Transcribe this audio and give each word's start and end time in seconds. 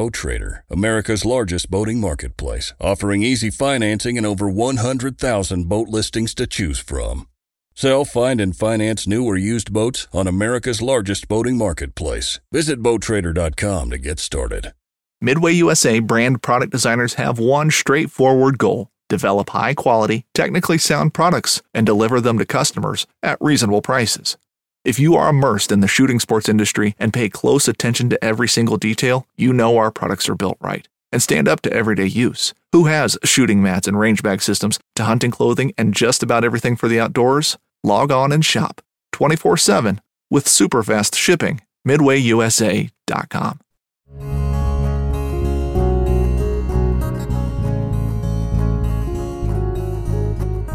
Boat 0.00 0.14
Trader, 0.14 0.64
America's 0.70 1.26
largest 1.26 1.70
boating 1.70 2.00
marketplace, 2.00 2.72
offering 2.80 3.22
easy 3.22 3.50
financing 3.50 4.16
and 4.16 4.26
over 4.26 4.48
100,000 4.48 5.68
boat 5.68 5.88
listings 5.88 6.34
to 6.36 6.46
choose 6.46 6.78
from. 6.78 7.28
Sell, 7.74 8.06
find, 8.06 8.40
and 8.40 8.56
finance 8.56 9.06
new 9.06 9.26
or 9.26 9.36
used 9.36 9.74
boats 9.74 10.08
on 10.14 10.26
America's 10.26 10.80
largest 10.80 11.28
boating 11.28 11.58
marketplace. 11.58 12.40
Visit 12.50 12.82
BoatTrader.com 12.82 13.90
to 13.90 13.98
get 13.98 14.18
started. 14.18 14.72
Midway 15.20 15.52
USA 15.52 15.98
brand 15.98 16.40
product 16.40 16.72
designers 16.72 17.14
have 17.14 17.38
one 17.38 17.70
straightforward 17.70 18.56
goal 18.56 18.88
develop 19.10 19.50
high 19.50 19.74
quality, 19.74 20.24
technically 20.32 20.78
sound 20.78 21.12
products 21.12 21.60
and 21.74 21.84
deliver 21.84 22.22
them 22.22 22.38
to 22.38 22.46
customers 22.46 23.06
at 23.22 23.36
reasonable 23.42 23.82
prices. 23.82 24.38
If 24.82 24.98
you 24.98 25.14
are 25.14 25.28
immersed 25.28 25.72
in 25.72 25.80
the 25.80 25.88
shooting 25.88 26.18
sports 26.18 26.48
industry 26.48 26.94
and 26.98 27.12
pay 27.12 27.28
close 27.28 27.68
attention 27.68 28.08
to 28.08 28.24
every 28.24 28.48
single 28.48 28.78
detail, 28.78 29.26
you 29.36 29.52
know 29.52 29.76
our 29.76 29.90
products 29.90 30.26
are 30.26 30.34
built 30.34 30.56
right 30.58 30.88
and 31.12 31.22
stand 31.22 31.48
up 31.48 31.60
to 31.62 31.72
everyday 31.72 32.06
use. 32.06 32.54
Who 32.72 32.86
has 32.86 33.18
shooting 33.22 33.62
mats 33.62 33.86
and 33.86 33.98
range 33.98 34.22
bag 34.22 34.40
systems 34.40 34.78
to 34.96 35.04
hunting 35.04 35.30
clothing 35.32 35.74
and 35.76 35.94
just 35.94 36.22
about 36.22 36.44
everything 36.44 36.76
for 36.76 36.88
the 36.88 36.98
outdoors? 36.98 37.58
Log 37.84 38.10
on 38.10 38.32
and 38.32 38.42
shop 38.42 38.80
24 39.12 39.58
7 39.58 40.00
with 40.30 40.48
super 40.48 40.82
fast 40.82 41.14
shipping. 41.14 41.60
MidwayUSA.com. 41.86 43.60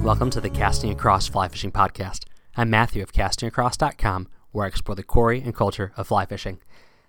Welcome 0.03 0.29
to 0.29 0.39
the 0.39 0.51
Casting 0.53 0.91
Across 0.91 1.29
Fly 1.29 1.47
Fishing 1.47 1.71
Podcast. 1.71 2.25
I'm 2.57 2.69
Matthew 2.69 3.03
of 3.03 3.11
CastingAcross.com, 3.11 4.29
where 4.53 4.63
I 4.63 4.69
explore 4.69 4.95
the 4.95 5.03
quarry 5.03 5.41
and 5.41 5.53
culture 5.53 5.91
of 5.97 6.07
fly 6.07 6.25
fishing. 6.25 6.59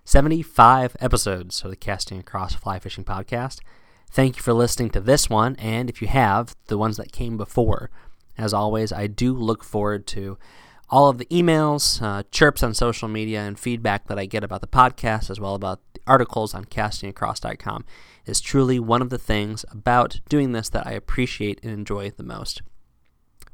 75 0.04 0.96
episodes 0.98 1.62
of 1.62 1.70
the 1.70 1.76
Casting 1.76 2.18
Across 2.18 2.54
Fly 2.54 2.80
Fishing 2.80 3.04
Podcast. 3.04 3.60
Thank 4.10 4.34
you 4.36 4.42
for 4.42 4.52
listening 4.52 4.90
to 4.90 5.00
this 5.00 5.30
one, 5.30 5.54
and 5.60 5.88
if 5.88 6.02
you 6.02 6.08
have, 6.08 6.56
the 6.66 6.76
ones 6.76 6.96
that 6.96 7.12
came 7.12 7.36
before. 7.36 7.90
As 8.36 8.52
always, 8.52 8.90
I 8.90 9.06
do 9.06 9.32
look 9.34 9.62
forward 9.62 10.08
to 10.08 10.36
all 10.90 11.08
of 11.08 11.18
the 11.18 11.26
emails, 11.26 12.02
uh, 12.02 12.24
chirps 12.32 12.64
on 12.64 12.74
social 12.74 13.06
media, 13.06 13.42
and 13.42 13.56
feedback 13.56 14.08
that 14.08 14.18
I 14.18 14.26
get 14.26 14.42
about 14.42 14.62
the 14.62 14.66
podcast, 14.66 15.30
as 15.30 15.38
well 15.38 15.54
about 15.54 15.78
the 15.94 16.00
articles 16.08 16.54
on 16.54 16.64
castingacross.com, 16.64 17.84
is 18.24 18.40
truly 18.40 18.80
one 18.80 19.00
of 19.00 19.10
the 19.10 19.18
things 19.18 19.64
about 19.70 20.18
doing 20.28 20.50
this 20.50 20.68
that 20.70 20.88
I 20.88 20.90
appreciate 20.90 21.60
and 21.62 21.72
enjoy 21.72 22.10
the 22.10 22.24
most. 22.24 22.62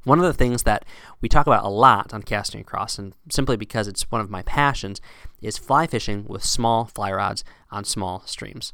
One 0.04 0.18
of 0.18 0.24
the 0.24 0.32
things 0.32 0.64
that 0.64 0.84
we 1.20 1.28
talk 1.28 1.46
about 1.46 1.64
a 1.64 1.68
lot 1.68 2.12
on 2.12 2.22
Casting 2.22 2.60
Across, 2.60 2.98
and 2.98 3.14
simply 3.30 3.56
because 3.56 3.86
it's 3.86 4.10
one 4.10 4.20
of 4.20 4.30
my 4.30 4.42
passions, 4.42 5.00
is 5.40 5.58
fly 5.58 5.86
fishing 5.86 6.24
with 6.26 6.44
small 6.44 6.86
fly 6.86 7.12
rods 7.12 7.44
on 7.70 7.84
small 7.84 8.22
streams. 8.26 8.72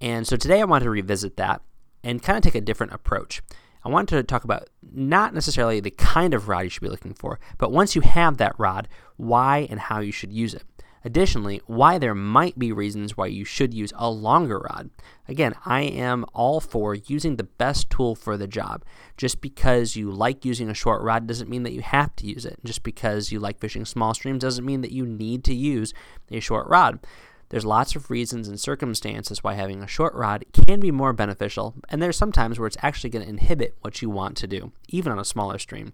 And 0.00 0.26
so 0.26 0.36
today 0.36 0.60
I 0.60 0.64
want 0.64 0.84
to 0.84 0.90
revisit 0.90 1.36
that 1.36 1.62
and 2.04 2.22
kind 2.22 2.36
of 2.36 2.42
take 2.42 2.54
a 2.54 2.60
different 2.60 2.92
approach. 2.92 3.42
I 3.82 3.88
wanted 3.88 4.16
to 4.16 4.22
talk 4.22 4.44
about 4.44 4.68
not 4.92 5.32
necessarily 5.32 5.80
the 5.80 5.90
kind 5.90 6.34
of 6.34 6.48
rod 6.48 6.60
you 6.60 6.68
should 6.68 6.82
be 6.82 6.88
looking 6.88 7.14
for, 7.14 7.40
but 7.56 7.72
once 7.72 7.96
you 7.96 8.02
have 8.02 8.36
that 8.36 8.58
rod, 8.58 8.88
why 9.16 9.66
and 9.70 9.80
how 9.80 10.00
you 10.00 10.12
should 10.12 10.32
use 10.32 10.52
it. 10.52 10.64
Additionally, 11.04 11.62
why 11.66 11.98
there 11.98 12.14
might 12.14 12.58
be 12.58 12.72
reasons 12.72 13.16
why 13.16 13.26
you 13.26 13.44
should 13.44 13.72
use 13.72 13.92
a 13.96 14.10
longer 14.10 14.58
rod. 14.58 14.90
Again, 15.28 15.54
I 15.64 15.82
am 15.82 16.26
all 16.34 16.60
for 16.60 16.94
using 16.94 17.36
the 17.36 17.44
best 17.44 17.88
tool 17.88 18.14
for 18.14 18.36
the 18.36 18.46
job. 18.46 18.84
Just 19.16 19.40
because 19.40 19.96
you 19.96 20.10
like 20.10 20.44
using 20.44 20.68
a 20.68 20.74
short 20.74 21.02
rod 21.02 21.26
doesn't 21.26 21.48
mean 21.48 21.62
that 21.62 21.72
you 21.72 21.80
have 21.80 22.14
to 22.16 22.26
use 22.26 22.44
it. 22.44 22.58
Just 22.64 22.82
because 22.82 23.32
you 23.32 23.40
like 23.40 23.58
fishing 23.58 23.84
small 23.84 24.12
streams 24.12 24.42
doesn't 24.42 24.66
mean 24.66 24.82
that 24.82 24.92
you 24.92 25.06
need 25.06 25.42
to 25.44 25.54
use 25.54 25.94
a 26.30 26.40
short 26.40 26.68
rod. 26.68 27.00
There's 27.48 27.64
lots 27.64 27.96
of 27.96 28.10
reasons 28.10 28.46
and 28.46 28.60
circumstances 28.60 29.42
why 29.42 29.54
having 29.54 29.82
a 29.82 29.88
short 29.88 30.14
rod 30.14 30.44
can 30.52 30.78
be 30.78 30.92
more 30.92 31.12
beneficial, 31.12 31.74
and 31.88 32.00
there's 32.00 32.16
sometimes 32.16 32.58
where 32.58 32.68
it's 32.68 32.76
actually 32.80 33.10
going 33.10 33.24
to 33.24 33.30
inhibit 33.30 33.76
what 33.80 34.00
you 34.00 34.08
want 34.08 34.36
to 34.36 34.46
do, 34.46 34.70
even 34.88 35.10
on 35.10 35.18
a 35.18 35.24
smaller 35.24 35.58
stream. 35.58 35.92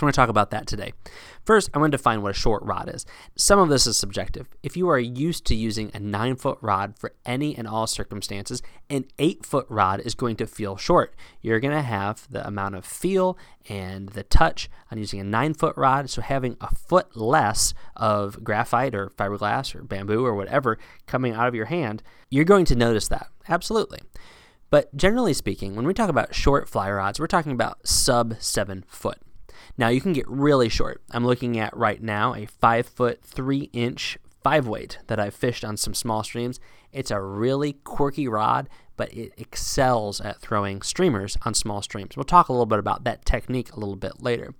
So 0.00 0.04
I 0.04 0.06
want 0.06 0.14
to 0.14 0.18
talk 0.18 0.30
about 0.30 0.50
that 0.52 0.66
today. 0.66 0.94
First, 1.44 1.68
I 1.74 1.78
want 1.78 1.92
to 1.92 1.98
define 1.98 2.22
what 2.22 2.30
a 2.30 2.32
short 2.32 2.62
rod 2.62 2.88
is. 2.88 3.04
Some 3.36 3.58
of 3.58 3.68
this 3.68 3.86
is 3.86 3.98
subjective. 3.98 4.48
If 4.62 4.74
you 4.74 4.88
are 4.88 4.98
used 4.98 5.44
to 5.44 5.54
using 5.54 5.90
a 5.92 6.00
9 6.00 6.36
foot 6.36 6.56
rod 6.62 6.98
for 6.98 7.12
any 7.26 7.54
and 7.54 7.68
all 7.68 7.86
circumstances, 7.86 8.62
an 8.88 9.04
8 9.18 9.44
foot 9.44 9.66
rod 9.68 10.00
is 10.00 10.14
going 10.14 10.36
to 10.36 10.46
feel 10.46 10.78
short. 10.78 11.14
You're 11.42 11.60
going 11.60 11.74
to 11.74 11.82
have 11.82 12.26
the 12.30 12.46
amount 12.46 12.76
of 12.76 12.86
feel 12.86 13.36
and 13.68 14.08
the 14.08 14.22
touch 14.22 14.70
on 14.90 14.96
using 14.96 15.20
a 15.20 15.24
9 15.24 15.52
foot 15.52 15.76
rod, 15.76 16.08
so 16.08 16.22
having 16.22 16.56
a 16.62 16.74
foot 16.74 17.14
less 17.14 17.74
of 17.94 18.42
graphite 18.42 18.94
or 18.94 19.10
fiberglass 19.10 19.74
or 19.74 19.82
bamboo 19.82 20.24
or 20.24 20.34
whatever 20.34 20.78
coming 21.06 21.34
out 21.34 21.46
of 21.46 21.54
your 21.54 21.66
hand, 21.66 22.02
you're 22.30 22.46
going 22.46 22.64
to 22.64 22.74
notice 22.74 23.08
that. 23.08 23.26
Absolutely. 23.50 23.98
But 24.70 24.96
generally 24.96 25.34
speaking, 25.34 25.76
when 25.76 25.86
we 25.86 25.92
talk 25.92 26.08
about 26.08 26.34
short 26.34 26.70
fly 26.70 26.90
rods, 26.90 27.20
we're 27.20 27.26
talking 27.26 27.52
about 27.52 27.86
sub 27.86 28.36
7 28.40 28.86
foot. 28.88 29.18
Now 29.76 29.88
you 29.88 30.00
can 30.00 30.12
get 30.12 30.28
really 30.28 30.68
short. 30.68 31.02
I'm 31.10 31.26
looking 31.26 31.58
at 31.58 31.76
right 31.76 32.02
now 32.02 32.34
a 32.34 32.46
five 32.46 32.86
foot 32.86 33.22
three 33.22 33.70
inch 33.72 34.18
five 34.42 34.66
weight 34.66 34.98
that 35.06 35.20
I've 35.20 35.34
fished 35.34 35.64
on 35.64 35.76
some 35.76 35.94
small 35.94 36.22
streams. 36.22 36.60
It's 36.92 37.10
a 37.10 37.20
really 37.20 37.74
quirky 37.84 38.26
rod, 38.26 38.68
but 38.96 39.12
it 39.12 39.32
excels 39.36 40.20
at 40.20 40.40
throwing 40.40 40.82
streamers 40.82 41.36
on 41.42 41.54
small 41.54 41.82
streams. 41.82 42.16
We'll 42.16 42.24
talk 42.24 42.48
a 42.48 42.52
little 42.52 42.66
bit 42.66 42.78
about 42.78 43.04
that 43.04 43.24
technique 43.24 43.72
a 43.72 43.78
little 43.78 43.96
bit 43.96 44.22
later. 44.22 44.54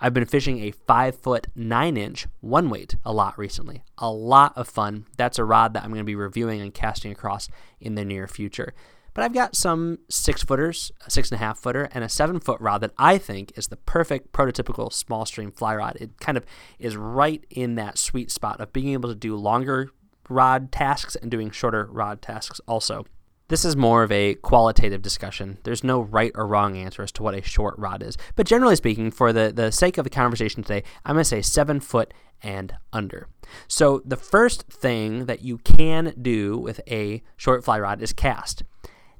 I've 0.00 0.14
been 0.14 0.26
fishing 0.26 0.60
a 0.60 0.70
five 0.70 1.16
foot 1.16 1.48
nine 1.56 1.96
inch 1.96 2.26
one 2.40 2.70
weight 2.70 2.94
a 3.04 3.12
lot 3.12 3.36
recently. 3.36 3.82
A 3.98 4.10
lot 4.10 4.56
of 4.56 4.68
fun. 4.68 5.06
That's 5.16 5.38
a 5.38 5.44
rod 5.44 5.74
that 5.74 5.82
I'm 5.82 5.90
going 5.90 6.00
to 6.00 6.04
be 6.04 6.14
reviewing 6.14 6.60
and 6.60 6.72
casting 6.72 7.10
across 7.10 7.48
in 7.80 7.96
the 7.96 8.04
near 8.04 8.28
future. 8.28 8.74
But 9.18 9.24
I've 9.24 9.34
got 9.34 9.56
some 9.56 9.98
six 10.08 10.44
footers, 10.44 10.92
a 11.04 11.10
six 11.10 11.32
and 11.32 11.40
a 11.40 11.44
half 11.44 11.58
footer, 11.58 11.88
and 11.90 12.04
a 12.04 12.08
seven 12.08 12.38
foot 12.38 12.60
rod 12.60 12.82
that 12.82 12.92
I 12.96 13.18
think 13.18 13.50
is 13.56 13.66
the 13.66 13.76
perfect 13.76 14.30
prototypical 14.30 14.92
small 14.92 15.26
stream 15.26 15.50
fly 15.50 15.74
rod. 15.74 15.96
It 16.00 16.20
kind 16.20 16.38
of 16.38 16.46
is 16.78 16.96
right 16.96 17.44
in 17.50 17.74
that 17.74 17.98
sweet 17.98 18.30
spot 18.30 18.60
of 18.60 18.72
being 18.72 18.90
able 18.92 19.08
to 19.08 19.16
do 19.16 19.34
longer 19.34 19.90
rod 20.28 20.70
tasks 20.70 21.16
and 21.16 21.32
doing 21.32 21.50
shorter 21.50 21.88
rod 21.90 22.22
tasks 22.22 22.60
also. 22.68 23.06
This 23.48 23.64
is 23.64 23.74
more 23.74 24.04
of 24.04 24.12
a 24.12 24.34
qualitative 24.34 25.02
discussion. 25.02 25.58
There's 25.64 25.82
no 25.82 26.00
right 26.00 26.30
or 26.36 26.46
wrong 26.46 26.76
answer 26.76 27.02
as 27.02 27.10
to 27.12 27.24
what 27.24 27.34
a 27.34 27.42
short 27.42 27.76
rod 27.76 28.04
is. 28.04 28.16
But 28.36 28.46
generally 28.46 28.76
speaking, 28.76 29.10
for 29.10 29.32
the, 29.32 29.52
the 29.52 29.72
sake 29.72 29.98
of 29.98 30.04
the 30.04 30.10
conversation 30.10 30.62
today, 30.62 30.84
I'm 31.04 31.16
going 31.16 31.22
to 31.22 31.28
say 31.28 31.42
seven 31.42 31.80
foot 31.80 32.14
and 32.40 32.72
under. 32.92 33.26
So 33.66 34.00
the 34.04 34.16
first 34.16 34.68
thing 34.68 35.26
that 35.26 35.42
you 35.42 35.58
can 35.58 36.14
do 36.22 36.56
with 36.56 36.80
a 36.86 37.20
short 37.36 37.64
fly 37.64 37.80
rod 37.80 38.00
is 38.00 38.12
cast. 38.12 38.62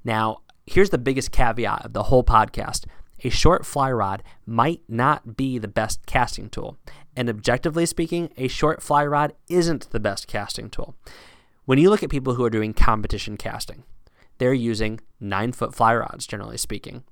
Now, 0.04 0.38
here's 0.66 0.90
the 0.90 0.98
biggest 0.98 1.32
caveat 1.32 1.84
of 1.84 1.92
the 1.92 2.04
whole 2.04 2.24
podcast 2.24 2.84
a 3.24 3.30
short 3.30 3.66
fly 3.66 3.90
rod 3.90 4.22
might 4.46 4.80
not 4.88 5.36
be 5.36 5.58
the 5.58 5.68
best 5.68 6.06
casting 6.06 6.48
tool. 6.48 6.78
And 7.16 7.28
objectively 7.28 7.84
speaking, 7.84 8.30
a 8.36 8.46
short 8.48 8.80
fly 8.82 9.04
rod 9.04 9.32
isn't 9.48 9.90
the 9.90 9.98
best 9.98 10.28
casting 10.28 10.70
tool. 10.70 10.94
When 11.64 11.78
you 11.78 11.90
look 11.90 12.02
at 12.02 12.10
people 12.10 12.34
who 12.34 12.44
are 12.44 12.50
doing 12.50 12.72
competition 12.72 13.36
casting, 13.36 13.82
they're 14.38 14.54
using 14.54 15.00
nine 15.20 15.52
foot 15.52 15.74
fly 15.74 15.96
rods, 15.96 16.26
generally 16.26 16.56
speaking. 16.56 17.02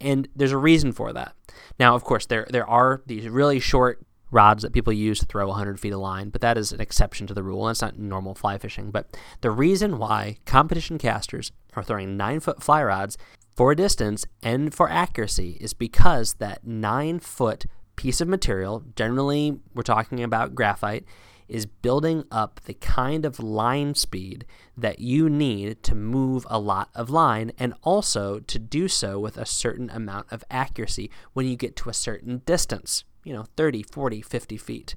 And 0.00 0.28
there's 0.34 0.52
a 0.52 0.56
reason 0.56 0.92
for 0.92 1.12
that. 1.12 1.34
Now, 1.78 1.96
of 1.96 2.04
course, 2.04 2.26
there, 2.26 2.46
there 2.50 2.68
are 2.68 3.02
these 3.06 3.28
really 3.28 3.58
short 3.58 4.00
rods 4.30 4.62
that 4.62 4.72
people 4.72 4.92
use 4.92 5.18
to 5.20 5.26
throw 5.26 5.48
100 5.48 5.80
feet 5.80 5.92
of 5.92 6.00
line, 6.00 6.30
but 6.30 6.40
that 6.40 6.58
is 6.58 6.72
an 6.72 6.80
exception 6.80 7.26
to 7.26 7.34
the 7.34 7.42
rule. 7.42 7.66
That's 7.66 7.82
not 7.82 7.98
normal 7.98 8.34
fly 8.34 8.58
fishing. 8.58 8.90
But 8.90 9.16
the 9.40 9.50
reason 9.50 9.98
why 9.98 10.36
competition 10.44 10.98
casters 10.98 11.52
are 11.74 11.82
throwing 11.82 12.16
9 12.16 12.40
foot 12.40 12.62
fly 12.62 12.82
rods 12.82 13.16
for 13.56 13.74
distance 13.74 14.26
and 14.42 14.74
for 14.74 14.88
accuracy 14.88 15.58
is 15.60 15.72
because 15.72 16.34
that 16.34 16.66
9 16.66 17.20
foot 17.20 17.66
piece 17.96 18.20
of 18.20 18.28
material, 18.28 18.84
generally 18.94 19.58
we're 19.74 19.82
talking 19.82 20.22
about 20.22 20.54
graphite, 20.54 21.04
is 21.48 21.66
building 21.66 22.24
up 22.30 22.60
the 22.66 22.74
kind 22.74 23.24
of 23.24 23.40
line 23.40 23.94
speed 23.94 24.44
that 24.76 25.00
you 25.00 25.28
need 25.30 25.82
to 25.82 25.94
move 25.94 26.46
a 26.50 26.58
lot 26.58 26.90
of 26.94 27.10
line 27.10 27.50
and 27.58 27.74
also 27.82 28.38
to 28.38 28.58
do 28.58 28.86
so 28.86 29.18
with 29.18 29.38
a 29.38 29.46
certain 29.46 29.88
amount 29.90 30.26
of 30.30 30.44
accuracy 30.50 31.10
when 31.32 31.46
you 31.46 31.56
get 31.56 31.74
to 31.74 31.88
a 31.88 31.94
certain 31.94 32.42
distance 32.44 33.04
you 33.28 33.34
know, 33.34 33.44
30, 33.58 33.82
40, 33.82 34.22
50 34.22 34.56
feet. 34.56 34.94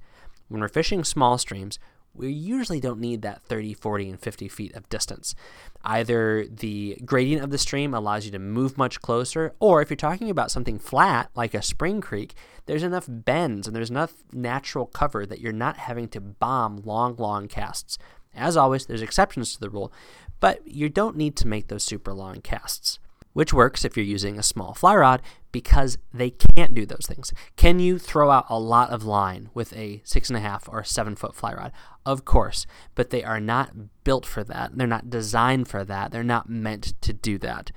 When 0.47 0.61
we're 0.61 0.69
fishing 0.69 1.03
small 1.03 1.37
streams, 1.37 1.77
we 2.13 2.31
usually 2.31 2.79
don't 2.79 2.99
need 2.99 3.21
that 3.21 3.43
30, 3.43 3.73
40, 3.73 4.09
and 4.09 4.19
50 4.19 4.47
feet 4.47 4.73
of 4.73 4.87
distance. 4.87 5.35
Either 5.83 6.45
the 6.49 6.97
gradient 7.03 7.43
of 7.43 7.51
the 7.51 7.57
stream 7.57 7.93
allows 7.93 8.25
you 8.25 8.31
to 8.31 8.39
move 8.39 8.77
much 8.77 9.01
closer, 9.01 9.53
or 9.59 9.81
if 9.81 9.89
you're 9.89 9.97
talking 9.97 10.29
about 10.29 10.49
something 10.49 10.79
flat 10.79 11.29
like 11.35 11.53
a 11.53 11.61
spring 11.61 11.99
creek, 11.99 12.33
there's 12.67 12.83
enough 12.83 13.05
bends 13.09 13.67
and 13.67 13.75
there's 13.75 13.89
enough 13.89 14.13
natural 14.31 14.85
cover 14.85 15.25
that 15.25 15.39
you're 15.41 15.51
not 15.51 15.77
having 15.77 16.07
to 16.07 16.21
bomb 16.21 16.81
long, 16.85 17.15
long 17.17 17.49
casts. 17.49 17.97
As 18.33 18.55
always, 18.55 18.85
there's 18.85 19.01
exceptions 19.01 19.53
to 19.53 19.59
the 19.59 19.69
rule, 19.69 19.91
but 20.39 20.65
you 20.65 20.87
don't 20.87 21.17
need 21.17 21.35
to 21.37 21.47
make 21.47 21.67
those 21.67 21.83
super 21.83 22.13
long 22.13 22.39
casts 22.39 22.97
which 23.33 23.53
works 23.53 23.85
if 23.85 23.95
you're 23.95 24.05
using 24.05 24.37
a 24.37 24.43
small 24.43 24.73
fly 24.73 24.95
rod 24.95 25.21
because 25.51 25.97
they 26.13 26.29
can't 26.29 26.73
do 26.73 26.85
those 26.85 27.05
things. 27.07 27.33
Can 27.55 27.79
you 27.79 27.97
throw 27.99 28.31
out 28.31 28.45
a 28.49 28.59
lot 28.59 28.89
of 28.89 29.03
line 29.03 29.49
with 29.53 29.73
a 29.73 30.01
six 30.03 30.29
and 30.29 30.37
a 30.37 30.41
half 30.41 30.67
or 30.69 30.83
seven 30.83 31.15
foot 31.15 31.35
fly 31.35 31.53
rod? 31.53 31.71
Of 32.05 32.25
course, 32.25 32.65
but 32.95 33.09
they 33.09 33.23
are 33.23 33.39
not 33.39 34.03
built 34.03 34.25
for 34.25 34.43
that. 34.43 34.77
They're 34.77 34.87
not 34.87 35.09
designed 35.09 35.67
for 35.67 35.83
that. 35.85 36.11
They're 36.11 36.23
not 36.23 36.49
meant 36.49 36.93
to 37.01 37.13
do 37.13 37.37
that. 37.39 37.71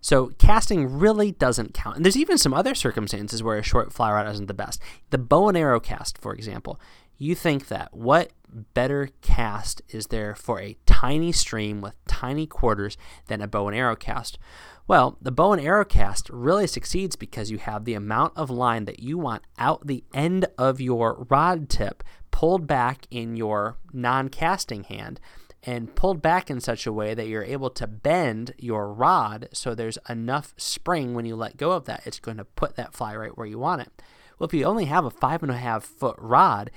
So 0.00 0.28
casting 0.38 0.98
really 0.98 1.32
doesn't 1.32 1.74
count. 1.74 1.96
And 1.96 2.04
there's 2.04 2.16
even 2.16 2.38
some 2.38 2.54
other 2.54 2.74
circumstances 2.74 3.42
where 3.42 3.58
a 3.58 3.62
short 3.62 3.92
fly 3.92 4.10
rod 4.10 4.28
isn't 4.28 4.46
the 4.46 4.54
best. 4.54 4.80
The 5.10 5.18
bow 5.18 5.48
and 5.48 5.58
arrow 5.58 5.80
cast, 5.80 6.18
for 6.18 6.32
example. 6.32 6.80
You 7.18 7.34
think 7.34 7.68
that 7.68 7.94
what 7.94 8.30
better 8.72 9.10
cast 9.20 9.82
is 9.90 10.06
there 10.06 10.34
for 10.34 10.60
a 10.60 10.78
tiny 11.00 11.32
stream 11.32 11.80
with 11.80 11.94
tiny 12.06 12.46
quarters 12.46 12.98
than 13.26 13.40
a 13.40 13.48
bow 13.48 13.68
and 13.68 13.76
arrow 13.76 13.96
cast? 13.96 14.38
Well, 14.86 15.16
the 15.22 15.32
bow 15.32 15.52
and 15.52 15.62
arrow 15.62 15.84
cast 15.84 16.28
really 16.28 16.66
succeeds 16.66 17.16
because 17.16 17.50
you 17.50 17.56
have 17.56 17.84
the 17.84 17.94
amount 17.94 18.36
of 18.36 18.50
line 18.50 18.84
that 18.84 19.00
you 19.00 19.16
want 19.16 19.42
out 19.58 19.86
the 19.86 20.04
end 20.12 20.46
of 20.58 20.78
your 20.78 21.26
rod 21.30 21.70
tip 21.70 22.04
pulled 22.30 22.66
back 22.66 23.06
in 23.10 23.34
your 23.34 23.78
non 23.94 24.28
casting 24.28 24.84
hand 24.84 25.20
and 25.62 25.94
pulled 25.94 26.20
back 26.20 26.50
in 26.50 26.60
such 26.60 26.86
a 26.86 26.92
way 26.92 27.14
that 27.14 27.28
you're 27.28 27.44
able 27.44 27.70
to 27.70 27.86
bend 27.86 28.52
your 28.58 28.92
rod 28.92 29.48
so 29.52 29.74
there's 29.74 29.98
enough 30.08 30.52
spring 30.58 31.14
when 31.14 31.24
you 31.24 31.34
let 31.34 31.56
go 31.56 31.72
of 31.72 31.86
that. 31.86 32.02
It's 32.04 32.18
going 32.18 32.36
to 32.36 32.44
put 32.44 32.76
that 32.76 32.94
fly 32.94 33.16
right 33.16 33.36
where 33.38 33.46
you 33.46 33.58
want 33.58 33.82
it. 33.82 34.02
Well, 34.38 34.48
if 34.48 34.54
you 34.54 34.64
only 34.64 34.86
have 34.86 35.06
a 35.06 35.10
five 35.10 35.42
and 35.42 35.52
a 35.52 35.56
half 35.56 35.82
foot 35.82 36.16
rod, 36.18 36.70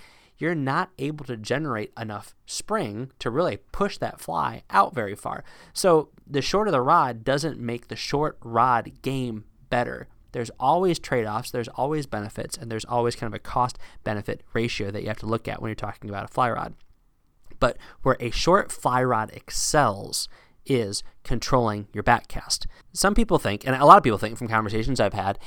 you're 0.44 0.54
not 0.54 0.92
able 1.00 1.24
to 1.24 1.38
generate 1.38 1.94
enough 1.98 2.36
spring 2.45 3.10
to 3.18 3.30
really 3.30 3.56
push 3.72 3.98
that 3.98 4.19
fly 4.19 4.62
out 4.69 4.94
very 4.94 5.16
far. 5.16 5.42
So 5.72 6.10
the 6.28 6.42
shorter 6.42 6.69
the 6.69 6.81
rod 6.81 7.24
doesn't 7.24 7.62
make 7.62 7.88
the 7.88 7.95
short 7.95 8.38
rod 8.44 8.92
game 9.01 9.45
better. 9.69 10.10
There's 10.34 10.51
always 10.60 11.00
trade 11.00 11.25
offs, 11.25 11.50
there's 11.50 11.69
always 11.69 12.07
benefits, 12.07 12.57
and 12.57 12.69
there's 12.69 12.84
always 12.84 13.16
kind 13.16 13.34
of 13.34 13.38
a 13.38 13.40
cost 13.40 13.78
benefit 14.04 14.44
ratio 14.51 14.92
that 14.92 15.04
you 15.04 15.07
have 15.07 15.19
to 15.19 15.25
look 15.25 15.48
at 15.48 15.62
when 15.62 15.69
you're 15.69 15.75
talking 15.75 16.10
about 16.10 16.25
a 16.25 16.34
fly 16.34 16.51
rod. 16.51 16.74
But 17.62 17.78
where 18.01 18.18
a 18.19 18.30
short 18.30 18.69
fly 18.69 19.01
rod 19.01 19.31
excels 19.31 20.28
is 20.66 21.04
controlling 21.24 21.88
your 21.94 22.04
backcast. 22.04 22.66
Some 22.92 23.16
people 23.16 23.39
think, 23.39 23.66
and 23.66 23.78
a 23.78 23.86
lot 23.86 23.98
of 23.98 24.04
people 24.04 24.18
think 24.18 24.38
from 24.38 24.50
conversations 24.50 25.00
I've 25.00 25.13
had, 25.13 25.39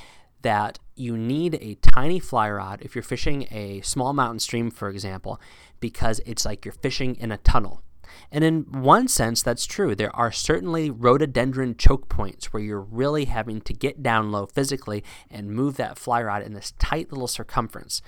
that 0.46 0.78
you 0.94 1.16
need 1.16 1.58
a 1.60 1.74
tiny 1.82 2.20
fly 2.20 2.48
rod 2.48 2.80
if 2.80 2.94
you're 2.94 3.02
fishing 3.02 3.48
a 3.50 3.80
small 3.80 4.12
mountain 4.12 4.38
stream, 4.38 4.70
for 4.70 4.88
example, 4.88 5.40
because 5.80 6.20
it's 6.24 6.44
like 6.44 6.64
you're 6.64 6.70
fishing 6.70 7.16
in 7.16 7.32
a 7.32 7.36
tunnel. 7.38 7.82
And 8.30 8.44
in 8.44 8.60
one 8.70 9.08
sense, 9.08 9.42
that's 9.42 9.66
true. 9.66 9.96
There 9.96 10.14
are 10.14 10.30
certainly 10.30 10.88
rhododendron 10.88 11.76
choke 11.78 12.08
points 12.08 12.52
where 12.52 12.62
you're 12.62 12.80
really 12.80 13.24
having 13.24 13.60
to 13.62 13.72
get 13.72 14.04
down 14.04 14.30
low 14.30 14.46
physically 14.46 15.02
and 15.28 15.50
move 15.50 15.76
that 15.78 15.98
fly 15.98 16.22
rod 16.22 16.44
in 16.44 16.54
this 16.54 16.74
tight 16.78 17.10
little 17.10 17.26
circumference. 17.26 18.00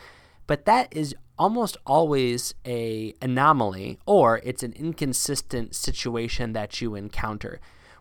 But 0.46 0.64
that 0.64 0.86
is 0.92 1.16
almost 1.40 1.76
always 1.86 2.54
a 2.64 3.14
anomaly 3.20 3.98
or 4.06 4.40
it's 4.44 4.62
an 4.62 4.74
inconsistent 4.74 5.74
situation 5.74 6.52
that 6.52 6.80
you 6.80 6.94
encounter 6.94 7.58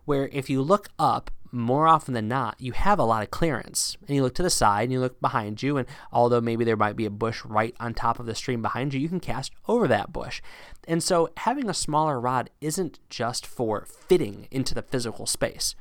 where 0.08 0.28
if 0.32 0.48
you 0.48 0.62
look 0.62 0.88
up 0.98 1.30
more 1.50 1.86
often 1.86 2.14
than 2.14 2.28
not, 2.28 2.56
you 2.58 2.72
have 2.72 2.98
a 2.98 3.04
lot 3.04 3.22
of 3.22 3.30
clearance. 3.30 3.96
And 4.06 4.16
you 4.16 4.22
look 4.22 4.34
to 4.36 4.42
the 4.42 4.50
side 4.50 4.84
and 4.84 4.92
you 4.92 5.00
look 5.00 5.20
behind 5.20 5.62
you, 5.62 5.76
and 5.76 5.88
although 6.12 6.40
maybe 6.40 6.64
there 6.64 6.76
might 6.76 6.96
be 6.96 7.06
a 7.06 7.10
bush 7.10 7.44
right 7.44 7.74
on 7.80 7.94
top 7.94 8.18
of 8.18 8.26
the 8.26 8.34
stream 8.34 8.62
behind 8.62 8.94
you, 8.94 9.00
you 9.00 9.08
can 9.08 9.20
cast 9.20 9.52
over 9.66 9.88
that 9.88 10.12
bush. 10.12 10.42
And 10.86 11.02
so 11.02 11.28
having 11.38 11.68
a 11.68 11.74
smaller 11.74 12.20
rod 12.20 12.50
isn't 12.60 13.00
just 13.10 13.46
for 13.46 13.86
fitting 13.86 14.48
into 14.50 14.74
the 14.74 14.82
physical 14.82 15.26
space. 15.26 15.74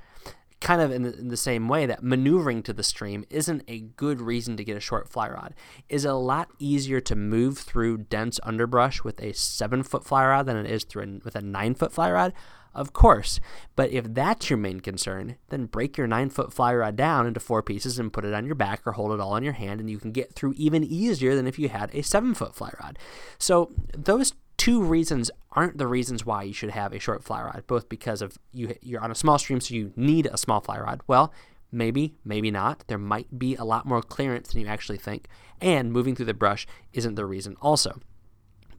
Kind 0.59 0.81
of 0.81 0.91
in 0.91 1.03
the, 1.03 1.17
in 1.17 1.27
the 1.27 1.37
same 1.37 1.67
way 1.67 1.85
that 1.85 2.01
maneuvering 2.01 2.63
to 2.63 2.73
the 2.73 2.81
stream 2.81 3.25
isn't 3.29 3.63
a 3.67 3.81
good 3.81 4.19
reason 4.19 4.57
to 4.57 4.63
get 4.63 4.75
a 4.75 4.79
short 4.79 5.07
fly 5.07 5.29
rod. 5.29 5.53
Is 5.87 6.03
a 6.03 6.13
lot 6.13 6.49
easier 6.57 6.99
to 7.01 7.15
move 7.15 7.59
through 7.59 7.99
dense 7.99 8.39
underbrush 8.41 9.03
with 9.03 9.21
a 9.21 9.33
seven 9.33 9.83
foot 9.83 10.03
fly 10.03 10.25
rod 10.25 10.47
than 10.47 10.57
it 10.57 10.71
is 10.71 10.83
through 10.83 11.03
a, 11.03 11.19
with 11.23 11.35
a 11.35 11.41
nine 11.41 11.75
foot 11.75 11.91
fly 11.93 12.11
rod? 12.11 12.33
Of 12.77 12.94
course, 12.94 13.39
but 13.75 13.89
if 13.89 14.13
that's 14.13 14.51
your 14.51 14.57
main 14.57 14.81
concern, 14.81 15.38
then 15.50 15.65
break 15.65 15.97
your 15.97 16.06
9 16.06 16.29
foot 16.29 16.53
fly 16.53 16.75
rod 16.75 16.95
down 16.95 17.25
into 17.25 17.39
four 17.39 17.63
pieces 17.63 17.97
and 17.97 18.13
put 18.13 18.24
it 18.24 18.35
on 18.35 18.45
your 18.45 18.53
back 18.53 18.81
or 18.85 18.91
hold 18.91 19.12
it 19.13 19.19
all 19.19 19.35
in 19.35 19.44
your 19.44 19.53
hand, 19.53 19.79
and 19.79 19.89
you 19.89 19.97
can 19.97 20.12
get 20.12 20.35
through 20.35 20.53
even 20.57 20.83
easier 20.83 21.35
than 21.35 21.47
if 21.47 21.57
you 21.57 21.69
had 21.69 21.89
a 21.95 22.03
7 22.03 22.35
foot 22.35 22.53
fly 22.53 22.71
rod. 22.79 23.00
So, 23.39 23.71
those 23.97 24.33
two 24.57 24.83
reasons 24.83 25.31
aren't 25.53 25.79
the 25.79 25.88
reasons 25.88 26.24
why 26.24 26.44
you 26.44 26.53
should 26.53 26.69
have 26.69 26.94
a 26.94 27.00
short 27.00 27.24
fly 27.24 27.41
rod, 27.41 27.63
both 27.65 27.89
because 27.89 28.21
of 28.21 28.38
you, 28.53 28.75
you're 28.81 29.01
on 29.01 29.12
a 29.12 29.15
small 29.15 29.39
stream, 29.39 29.59
so 29.59 29.74
you 29.74 29.91
need 29.95 30.27
a 30.27 30.38
small 30.38 30.62
fly 30.62 30.79
rod. 30.79 31.01
Well, 31.07 31.33
Maybe, 31.69 32.15
maybe 32.24 32.50
not. 32.50 32.85
There 32.88 32.97
might 32.97 33.38
be 33.38 33.56
a 33.56 33.65
lot 33.65 33.85
more 33.85 34.01
clearance 34.01 34.53
than 34.53 34.62
you 34.62 34.68
actually 34.68 34.97
think, 34.97 35.27
and 35.59 35.91
moving 35.91 36.15
through 36.15 36.27
the 36.27 36.33
brush 36.33 36.65
isn't 36.94 37.15
the 37.15 37.25
reason 37.25 37.57
also. 37.62 38.00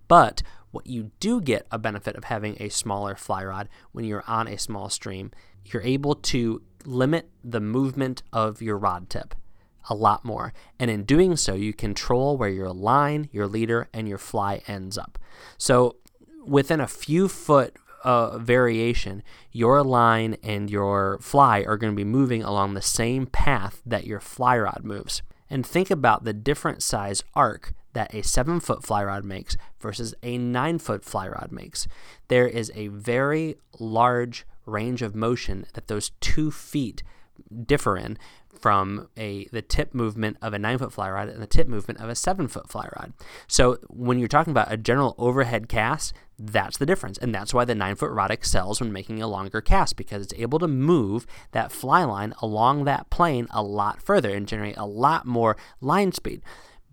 But 0.09 0.43
what 0.71 0.87
you 0.87 1.11
do 1.21 1.41
get 1.41 1.67
a 1.71 1.79
benefit 1.79 2.17
of 2.17 2.25
having 2.25 2.57
a 2.61 2.69
smaller 2.69 3.15
fly 3.15 3.45
rod 3.45 3.69
when 3.93 4.05
you're 4.05 4.25
on 4.27 4.49
a 4.49 4.59
small 4.59 4.89
stream, 4.89 5.31
you're 5.65 5.83
able 5.83 6.15
to 6.15 6.63
limit 6.85 7.31
the 7.45 7.61
movement 7.61 8.23
of 8.33 8.61
your 8.63 8.79
rod 8.79 9.09
tip 9.11 9.35
a 9.89 9.95
lot 9.95 10.25
more. 10.25 10.53
And 10.79 10.91
in 10.91 11.05
doing 11.05 11.37
so, 11.37 11.55
you 11.55 11.73
control 11.73 12.37
where 12.37 12.49
your 12.49 12.71
line, 12.71 13.29
your 13.33 13.47
leader, 13.47 13.89
and 13.93 14.09
your 14.09 14.19
fly 14.19 14.63
ends 14.67 14.99
up. 14.99 15.19
So 15.57 15.97
within 16.45 16.81
a 16.81 16.87
few 16.87 17.29
foot 17.29 17.77
uh, 18.05 18.39
variation, 18.39 19.23
your 19.53 19.83
line 19.83 20.37
and 20.43 20.71
your 20.71 21.19
fly 21.21 21.61
are 21.63 21.77
going 21.77 21.93
to 21.93 21.97
be 21.97 22.05
moving 22.05 22.43
along 22.43 22.75
the 22.75 22.83
same 22.83 23.27
path 23.27 23.83
that 23.85 24.07
your 24.07 24.21
fly 24.21 24.59
rod 24.59 24.83
moves. 24.85 25.23
And 25.51 25.67
think 25.67 25.91
about 25.91 26.25
the 26.25 26.35
different 26.35 26.83
size 26.83 27.25
arc 27.35 27.73
that 27.99 28.15
a 28.15 28.23
7 28.23 28.61
foot 28.61 28.85
fly 28.85 29.03
rod 29.03 29.25
makes 29.25 29.57
versus 29.81 30.15
a 30.23 30.39
9 30.39 30.79
foot 30.79 31.05
fly 31.05 31.27
rod 31.27 31.49
makes. 31.51 31.89
There 32.29 32.47
is 32.47 32.71
a 32.77 32.87
very 32.87 33.57
large 33.81 34.47
range 34.67 35.03
of 35.03 35.17
motion 35.17 35.67
that 35.75 35.89
those 35.89 36.13
two 36.21 36.53
feet 36.53 37.03
differ 37.67 37.97
in 37.97 38.17
from 38.53 39.09
a 39.17 39.47
the 39.47 39.63
tip 39.63 39.95
movement 39.95 40.37
of 40.41 40.53
a 40.53 40.59
nine 40.61 40.79
foot 40.79 40.93
fly 40.93 41.11
rod 41.11 41.29
and 41.29 41.43
the 41.43 41.47
tip 41.47 41.67
movement 41.67 42.01
of 42.01 42.09
a 42.09 42.15
seven 42.15 42.47
foot 42.47 42.69
fly 42.69 42.89
rod. 42.97 43.13
So 43.49 43.79
when 43.89 44.21
you're 44.21 44.29
talking 44.29 44.53
about 44.53 44.73
a 44.73 44.77
general 44.77 45.17
overhead 45.19 45.69
cast, 45.69 46.13
that's 46.39 46.79
the 46.79 46.87
difference, 46.87 47.19
and 47.19 47.35
that's 47.35 47.53
why 47.53 47.65
the 47.65 47.75
nine 47.75 47.97
foot 47.97 48.13
rod 48.13 48.31
excels 48.31 48.81
when 48.81 48.93
making 48.93 49.21
a 49.21 49.27
longer 49.27 49.61
cast 49.61 49.97
because 49.97 50.23
it's 50.23 50.35
able 50.37 50.61
to 50.61 50.69
move 50.69 51.27
that 51.51 51.73
fly 51.73 52.05
line 52.05 52.33
along 52.41 52.85
that 52.85 53.11
plane 53.11 53.49
a 53.51 53.63
lot 53.63 54.01
further 54.01 54.33
and 54.33 54.47
generate 54.47 54.77
a 54.77 54.87
lot 54.87 55.27
more 55.27 55.57
line 55.81 56.13
speed. 56.13 56.43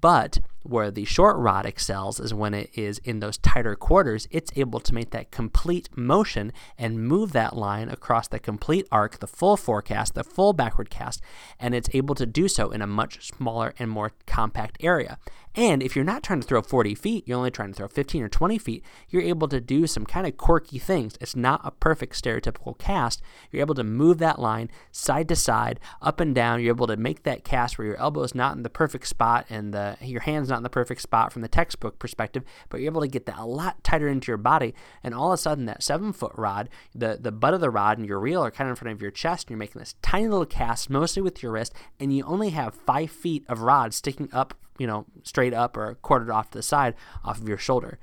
But 0.02 0.40
where 0.66 0.92
the 0.92 1.06
short 1.06 1.38
rod 1.38 1.66
excels 1.66 2.20
is 2.20 2.34
when 2.34 2.54
it 2.54 2.70
is 2.74 2.98
in 3.00 3.20
those 3.20 3.38
tighter 3.38 3.76
quarters, 3.76 4.28
it's 4.32 4.52
able 4.56 4.80
to 4.80 4.94
make 4.94 5.12
that 5.12 5.32
complete 5.32 5.90
motion 5.96 6.52
and 6.78 7.08
move 7.08 7.32
that 7.34 7.56
line 7.56 7.90
across 7.90 8.28
the 8.28 8.40
complete 8.40 8.88
arc, 8.92 9.19
the 9.19 9.28
full 9.28 9.57
forecast, 9.57 10.16
the 10.16 10.24
full 10.24 10.54
backward 10.54 10.90
cast, 10.90 11.22
and 11.60 11.76
it's 11.76 11.90
able 11.94 12.16
to 12.16 12.26
do 12.26 12.48
so 12.48 12.72
in 12.72 12.81
a 12.81 12.88
much 12.88 13.28
smaller 13.28 13.74
and 13.78 13.90
more 13.90 14.12
compact 14.26 14.78
area. 14.80 15.18
And 15.56 15.81
if 15.81 15.95
you're 15.95 16.04
not 16.06 16.21
trying 16.21 16.42
to 16.42 16.47
throw 16.47 16.62
40 16.62 16.95
feet, 16.95 17.28
you're 17.28 17.38
only 17.38 17.52
trying 17.52 17.69
to 17.69 17.76
throw 17.76 17.88
15 17.88 18.24
or 18.24 18.30
20 18.30 18.57
feet, 18.57 18.83
you're 19.09 19.21
able 19.21 19.47
to 19.47 19.62
do 19.62 19.88
some 19.88 20.06
kind 20.06 20.28
of 20.28 20.35
quirky 20.35 20.80
things. 20.80 21.18
It's 21.21 21.35
not 21.35 21.62
a 21.64 21.71
perfect 21.71 22.21
stereotypical 22.21 22.78
cast. 22.78 23.21
You're 23.52 23.62
able 23.62 23.76
to 23.76 23.83
move 23.83 24.18
that 24.18 24.38
line 24.38 24.69
side 24.92 25.30
to 25.30 25.35
side, 25.35 25.80
up 26.02 26.19
and 26.19 26.35
down. 26.35 26.62
You're 26.62 26.76
able 26.76 26.88
to 26.88 26.97
make 26.97 27.24
that 27.24 27.45
cast 27.45 27.78
where 27.78 27.88
your 27.88 27.97
elbow 27.97 28.24
is 28.24 28.35
not 28.35 28.57
in 28.57 28.64
the 28.64 28.69
perfect 28.69 29.07
spot 29.07 29.45
and 29.50 29.74
the, 29.74 29.97
your 30.02 30.21
hand's 30.21 30.50
not 30.50 30.57
in 30.57 30.64
the 30.64 30.69
perfect 30.69 31.02
spot 31.02 31.31
from 31.31 31.42
the 31.42 31.47
textbook 31.47 32.00
perspective, 32.00 32.44
but 32.68 32.81
you're 32.81 32.92
able 32.92 33.02
to 33.02 33.07
get 33.07 33.26
that 33.26 33.38
a 33.38 33.45
lot 33.45 33.81
tighter 33.81 34.09
into 34.09 34.31
your 34.31 34.38
body. 34.38 34.76
And 35.04 35.16
all 35.16 35.31
of 35.31 35.35
a 35.35 35.38
sudden, 35.38 35.66
that 35.66 35.83
seven 35.83 36.12
foot 36.12 36.33
rod, 36.35 36.68
the, 36.94 37.18
the 37.21 37.31
butt 37.31 37.54
of 37.54 37.62
the 37.62 37.69
rod 37.69 37.97
and 37.97 38.07
your 38.07 38.19
reel 38.19 38.44
are 38.44 38.52
kind 38.52 38.69
of 38.69 38.74
in 38.74 38.76
front 38.76 38.94
of 38.94 39.02
your 39.02 39.12
chest, 39.12 39.45
and 39.45 39.52
you're 39.52 39.59
making 39.59 39.80
this 39.80 39.95
tiny 40.02 40.28
little 40.28 40.45
cast, 40.45 40.90
mostly 40.90 41.21
with 41.21 41.42
your 41.42 41.54
wrist, 41.54 41.74
and 42.00 42.14
you 42.14 42.26
only 42.26 42.50
have 42.50 42.76
five 42.76 43.09
feet 43.09 43.45
of 43.47 43.62
rod 43.62 43.94
sticking 43.94 44.28
up 44.33 44.54
you 44.78 44.88
know, 44.88 45.06
straight 45.24 45.54
up 45.54 45.78
or 45.78 45.96
quartered 45.96 46.30
off 46.30 46.52
to 46.52 46.58
the 46.60 46.64
side 46.64 46.96
off 47.24 47.40
of 47.40 47.48
your 47.48 47.58
shoulder. 47.58 48.00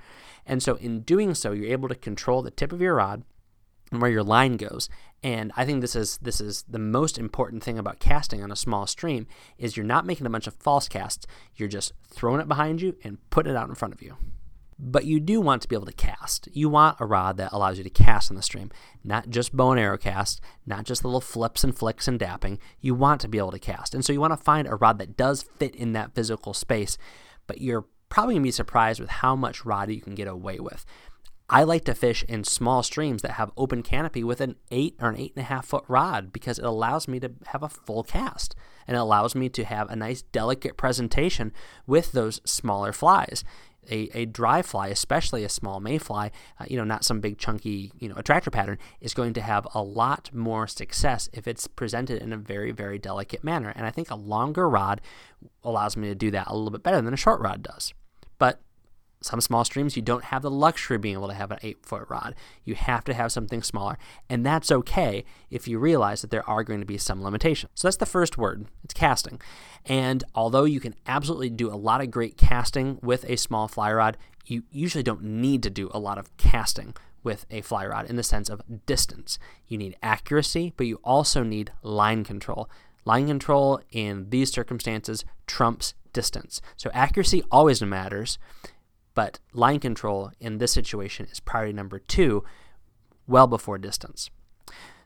And 0.46 0.62
so 0.62 0.76
in 0.76 1.00
doing 1.00 1.34
so, 1.34 1.52
you're 1.52 1.72
able 1.72 1.88
to 1.88 1.94
control 1.94 2.42
the 2.42 2.50
tip 2.50 2.72
of 2.72 2.80
your 2.80 2.96
rod 2.96 3.22
and 3.90 4.00
where 4.00 4.10
your 4.10 4.22
line 4.22 4.56
goes. 4.56 4.88
And 5.22 5.52
I 5.56 5.64
think 5.64 5.80
this 5.80 5.94
is 5.94 6.18
this 6.18 6.40
is 6.40 6.64
the 6.68 6.78
most 6.78 7.18
important 7.18 7.62
thing 7.62 7.78
about 7.78 8.00
casting 8.00 8.42
on 8.42 8.50
a 8.50 8.56
small 8.56 8.86
stream 8.86 9.26
is 9.56 9.76
you're 9.76 9.86
not 9.86 10.06
making 10.06 10.26
a 10.26 10.30
bunch 10.30 10.46
of 10.46 10.54
false 10.54 10.88
casts. 10.88 11.26
You're 11.54 11.68
just 11.68 11.92
throwing 12.08 12.40
it 12.40 12.48
behind 12.48 12.80
you 12.80 12.96
and 13.04 13.18
putting 13.30 13.52
it 13.52 13.56
out 13.56 13.68
in 13.68 13.74
front 13.74 13.94
of 13.94 14.02
you. 14.02 14.16
But 14.84 15.04
you 15.04 15.20
do 15.20 15.40
want 15.40 15.62
to 15.62 15.68
be 15.68 15.76
able 15.76 15.86
to 15.86 15.92
cast. 15.92 16.48
You 16.52 16.68
want 16.68 16.96
a 16.98 17.06
rod 17.06 17.36
that 17.36 17.52
allows 17.52 17.78
you 17.78 17.84
to 17.84 17.90
cast 17.90 18.32
on 18.32 18.36
the 18.36 18.42
stream, 18.42 18.72
not 19.04 19.30
just 19.30 19.56
bow 19.56 19.70
and 19.70 19.78
arrow 19.78 19.96
cast, 19.96 20.40
not 20.66 20.84
just 20.84 21.04
little 21.04 21.20
flips 21.20 21.62
and 21.62 21.72
flicks 21.72 22.08
and 22.08 22.18
dapping. 22.18 22.58
You 22.80 22.96
want 22.96 23.20
to 23.20 23.28
be 23.28 23.38
able 23.38 23.52
to 23.52 23.60
cast. 23.60 23.94
And 23.94 24.04
so 24.04 24.12
you 24.12 24.20
want 24.20 24.32
to 24.32 24.44
find 24.44 24.66
a 24.66 24.74
rod 24.74 24.98
that 24.98 25.16
does 25.16 25.44
fit 25.44 25.76
in 25.76 25.92
that 25.92 26.16
physical 26.16 26.52
space, 26.52 26.98
but 27.46 27.60
you're 27.60 27.86
probably 28.08 28.34
going 28.34 28.42
to 28.42 28.48
be 28.48 28.50
surprised 28.50 28.98
with 28.98 29.08
how 29.08 29.36
much 29.36 29.64
rod 29.64 29.88
you 29.88 30.00
can 30.00 30.16
get 30.16 30.26
away 30.26 30.58
with. 30.58 30.84
I 31.48 31.62
like 31.62 31.84
to 31.84 31.94
fish 31.94 32.24
in 32.28 32.44
small 32.44 32.82
streams 32.82 33.22
that 33.22 33.32
have 33.32 33.52
open 33.56 33.82
canopy 33.82 34.24
with 34.24 34.40
an 34.40 34.56
eight 34.70 34.96
or 35.00 35.10
an 35.10 35.18
eight 35.18 35.34
and 35.36 35.44
a 35.44 35.48
half 35.48 35.66
foot 35.66 35.84
rod 35.86 36.32
because 36.32 36.58
it 36.58 36.64
allows 36.64 37.06
me 37.06 37.20
to 37.20 37.32
have 37.48 37.62
a 37.62 37.68
full 37.68 38.02
cast 38.02 38.56
and 38.88 38.96
it 38.96 39.00
allows 39.00 39.34
me 39.34 39.48
to 39.50 39.64
have 39.64 39.90
a 39.90 39.96
nice 39.96 40.22
delicate 40.22 40.76
presentation 40.76 41.52
with 41.86 42.12
those 42.12 42.40
smaller 42.44 42.92
flies. 42.92 43.44
A, 43.90 44.08
a 44.14 44.26
dry 44.26 44.62
fly, 44.62 44.88
especially 44.88 45.42
a 45.44 45.48
small 45.48 45.80
mayfly, 45.80 46.30
uh, 46.60 46.64
you 46.68 46.76
know, 46.76 46.84
not 46.84 47.04
some 47.04 47.20
big 47.20 47.36
chunky, 47.36 47.92
you 47.98 48.08
know, 48.08 48.14
attractor 48.16 48.50
pattern, 48.50 48.78
is 49.00 49.12
going 49.12 49.32
to 49.34 49.40
have 49.40 49.66
a 49.74 49.82
lot 49.82 50.30
more 50.32 50.66
success 50.68 51.28
if 51.32 51.48
it's 51.48 51.66
presented 51.66 52.22
in 52.22 52.32
a 52.32 52.36
very, 52.36 52.70
very 52.70 52.98
delicate 52.98 53.42
manner. 53.42 53.72
And 53.74 53.84
I 53.84 53.90
think 53.90 54.10
a 54.10 54.14
longer 54.14 54.68
rod 54.68 55.00
allows 55.64 55.96
me 55.96 56.08
to 56.08 56.14
do 56.14 56.30
that 56.30 56.46
a 56.46 56.54
little 56.54 56.70
bit 56.70 56.84
better 56.84 57.00
than 57.00 57.12
a 57.12 57.16
short 57.16 57.40
rod 57.40 57.62
does. 57.62 57.92
Some 59.22 59.40
small 59.40 59.64
streams, 59.64 59.96
you 59.96 60.02
don't 60.02 60.24
have 60.24 60.42
the 60.42 60.50
luxury 60.50 60.96
of 60.96 61.02
being 61.02 61.14
able 61.14 61.28
to 61.28 61.34
have 61.34 61.50
an 61.50 61.58
eight 61.62 61.84
foot 61.84 62.06
rod. 62.08 62.34
You 62.64 62.74
have 62.74 63.04
to 63.04 63.14
have 63.14 63.32
something 63.32 63.62
smaller. 63.62 63.98
And 64.28 64.44
that's 64.44 64.72
okay 64.72 65.24
if 65.50 65.68
you 65.68 65.78
realize 65.78 66.22
that 66.22 66.30
there 66.30 66.48
are 66.48 66.64
going 66.64 66.80
to 66.80 66.86
be 66.86 66.98
some 66.98 67.22
limitations. 67.22 67.72
So 67.74 67.88
that's 67.88 67.96
the 67.96 68.06
first 68.06 68.36
word 68.36 68.66
it's 68.84 68.94
casting. 68.94 69.40
And 69.86 70.24
although 70.34 70.64
you 70.64 70.80
can 70.80 70.94
absolutely 71.06 71.50
do 71.50 71.72
a 71.72 71.76
lot 71.76 72.00
of 72.00 72.10
great 72.10 72.36
casting 72.36 72.98
with 73.02 73.24
a 73.28 73.36
small 73.36 73.68
fly 73.68 73.92
rod, 73.92 74.16
you 74.44 74.64
usually 74.70 75.04
don't 75.04 75.22
need 75.22 75.62
to 75.62 75.70
do 75.70 75.90
a 75.92 75.98
lot 75.98 76.18
of 76.18 76.36
casting 76.36 76.94
with 77.22 77.46
a 77.50 77.60
fly 77.60 77.86
rod 77.86 78.10
in 78.10 78.16
the 78.16 78.22
sense 78.22 78.48
of 78.48 78.60
distance. 78.86 79.38
You 79.68 79.78
need 79.78 79.96
accuracy, 80.02 80.72
but 80.76 80.86
you 80.86 80.98
also 81.04 81.42
need 81.42 81.72
line 81.82 82.24
control. 82.24 82.68
Line 83.04 83.26
control 83.26 83.80
in 83.90 84.30
these 84.30 84.52
circumstances 84.52 85.24
trumps 85.46 85.94
distance. 86.12 86.60
So 86.76 86.90
accuracy 86.92 87.42
always 87.50 87.82
matters. 87.82 88.38
But 89.14 89.38
line 89.52 89.80
control 89.80 90.30
in 90.40 90.58
this 90.58 90.72
situation 90.72 91.26
is 91.30 91.40
priority 91.40 91.72
number 91.72 91.98
two, 91.98 92.44
well 93.26 93.46
before 93.46 93.78
distance. 93.78 94.30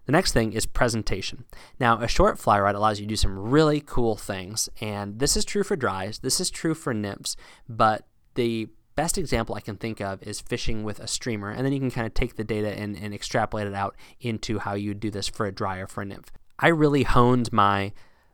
The 0.07 0.13
next 0.13 0.33
thing 0.33 0.53
is 0.53 0.67
presentation. 0.67 1.45
Now, 1.81 2.01
a 2.01 2.07
short 2.07 2.39
fly 2.39 2.61
rod 2.61 2.77
allows 2.77 3.01
you 3.01 3.07
to 3.07 3.11
do 3.11 3.17
some 3.17 3.39
really 3.39 3.83
cool 3.85 4.15
things, 4.17 4.69
and 4.81 5.19
this 5.19 5.37
is 5.37 5.45
true 5.45 5.65
for 5.65 5.75
dries, 5.75 6.21
this 6.21 6.41
is 6.41 6.49
true 6.49 6.75
for 6.75 6.95
nymphs, 6.95 7.37
but 7.69 8.07
the 8.35 8.69
best 8.95 9.19
example 9.19 9.57
I 9.57 9.61
can 9.61 9.77
think 9.77 10.01
of 10.01 10.23
is 10.23 10.41
fishing 10.41 10.85
with 10.85 11.01
a 11.01 11.09
streamer, 11.09 11.51
and 11.51 11.67
then 11.67 11.73
you 11.73 11.81
can 11.81 11.91
kind 11.91 12.07
of 12.07 12.15
take 12.15 12.37
the 12.37 12.45
data 12.45 12.69
and, 12.79 12.97
and 12.97 13.13
extrapolate 13.13 13.67
it 13.67 13.75
out 13.75 13.97
into 14.21 14.61
how 14.61 14.75
you 14.75 14.95
do 14.95 15.11
this 15.11 15.27
for 15.27 15.45
a 15.45 15.53
dry 15.53 15.79
or 15.79 15.89
for 15.89 16.03
a 16.03 16.07
nymph. 16.07 16.31
I 16.59 16.69
really 16.69 17.03
honed 17.03 17.53
my 17.53 17.93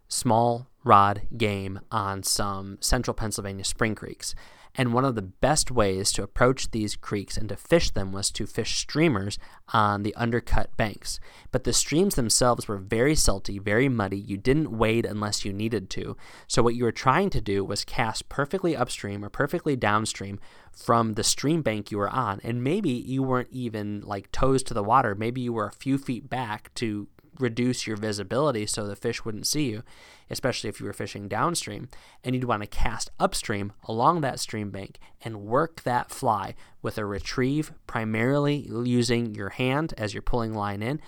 small 0.09 0.69
rod 0.85 1.23
game 1.37 1.81
on 1.91 2.23
some 2.23 2.77
central 2.81 3.15
Pennsylvania 3.15 3.65
spring 3.65 3.95
creeks. 3.95 4.35
And 4.75 4.95
one 4.95 5.05
of 5.05 5.15
the 5.15 5.23
best 5.23 5.71
ways 5.71 6.13
to 6.13 6.23
approach 6.23 6.71
these 6.71 6.97
creeks 6.97 7.37
and 7.37 7.49
to 7.51 7.57
fish 7.57 7.91
them 7.91 8.11
was 8.11 8.31
to 8.33 8.47
fish 8.47 8.79
streamers 8.79 9.39
on 9.73 10.03
the 10.03 10.15
undercut 10.15 10.75
banks. 10.77 11.21
But 11.51 11.65
the 11.65 11.73
streams 11.73 12.15
themselves 12.15 12.69
were 12.69 12.79
very 12.79 13.15
salty, 13.15 13.59
very 13.59 13.89
muddy. 13.89 14.19
You 14.19 14.39
didn't 14.39 14.77
wade 14.77 15.05
unless 15.05 15.45
you 15.45 15.53
needed 15.53 15.91
to. 15.91 16.17
So 16.47 16.63
what 16.63 16.75
you 16.75 16.85
were 16.85 16.93
trying 16.93 17.29
to 17.31 17.41
do 17.41 17.65
was 17.65 17.85
cast 17.85 18.29
perfectly 18.29 18.75
upstream 18.75 19.25
or 19.25 19.29
perfectly 19.29 19.77
downstream 19.77 20.41
from 20.73 21.15
the 21.15 21.25
stream 21.25 21.61
bank 21.61 21.91
you 21.91 21.99
were 21.99 22.09
on. 22.09 22.41
And 22.43 22.65
maybe 22.65 22.91
you 22.91 23.23
weren't 23.23 23.51
even 23.53 24.01
like 24.01 24.33
toes 24.33 24.63
to 24.65 24.75
the 24.75 24.83
water. 24.83 25.15
Maybe 25.15 25.43
you 25.43 25.53
were 25.53 25.67
a 25.67 25.73
few 25.73 25.99
feet 25.99 26.31
back 26.31 26.73
to 26.77 27.09
reduce 27.39 27.87
your 27.87 27.97
visibility 27.97 28.67
so 28.67 28.87
the 28.87 28.97
fish 28.97 29.25
wouldn't 29.25 29.47
see 29.47 29.71
you, 29.71 29.83
especially 30.31 30.69
if 30.69 30.81
you 30.81 30.87
were 30.87 30.93
fishing 30.93 31.29
downstream. 31.29 31.89
And 32.23 32.35
you'd 32.35 32.45
want 32.45 32.63
to 32.63 32.67
cast 32.67 33.11
upstream 33.19 33.73
along 33.85 34.21
that 34.21 34.41
stream 34.41 34.71
bank 34.71 34.99
and 35.23 35.43
work 35.43 35.83
that 35.83 36.11
fly 36.11 36.55
with 36.83 36.99
a 36.99 37.05
retrieve, 37.05 37.73
primarily 37.87 38.57
using 38.57 39.35
your 39.35 39.51
hand 39.51 39.95
as 39.97 40.15
you're 40.15 40.23
pulling 40.23 40.55
line 40.55 40.83
in 40.83 41.01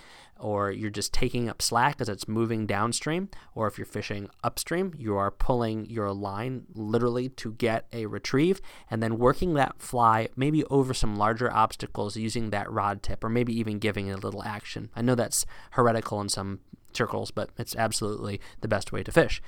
or 0.45 0.71
you're 0.71 0.91
just 0.91 1.15
taking 1.15 1.49
up 1.49 1.63
slack 1.63 2.03
as 2.03 2.09
it's 2.11 2.29
moving 2.29 2.67
downstream, 2.67 3.31
or 3.55 3.67
if 3.67 3.79
you're 3.79 3.87
fishing 3.87 4.29
upstream, 4.43 4.93
you 4.99 5.17
are 5.17 5.31
pulling 5.31 5.89
your 5.89 6.13
line 6.13 6.67
literally 6.75 7.31
to 7.31 7.53
get 7.55 7.87
a 7.95 8.05
retrieve 8.05 8.61
and 8.91 9.03
then 9.03 9.17
working 9.17 9.55
that 9.55 9.81
fly 9.81 10.29
maybe 10.37 10.63
over 10.65 10.93
some 10.93 11.17
larger 11.17 11.51
obstacles 11.51 12.19
using 12.19 12.51
that 12.51 12.71
rod 12.71 13.03
tip, 13.03 13.25
or 13.25 13.31
maybe 13.31 13.59
even 13.59 13.79
giving 13.79 14.09
it 14.09 14.19
a 14.19 14.21
little 14.21 14.43
action. 14.43 14.91
I 14.95 15.01
know 15.01 15.15
that's 15.15 15.47
heretical 15.71 16.21
in 16.21 16.29
some 16.29 16.61
circles, 16.93 17.31
but 17.31 17.49
it's 17.57 17.75
absolutely 17.77 18.39
the 18.61 18.69
best 18.69 18.93
way 18.93 19.03
to 19.03 19.13
fish. 19.13 19.41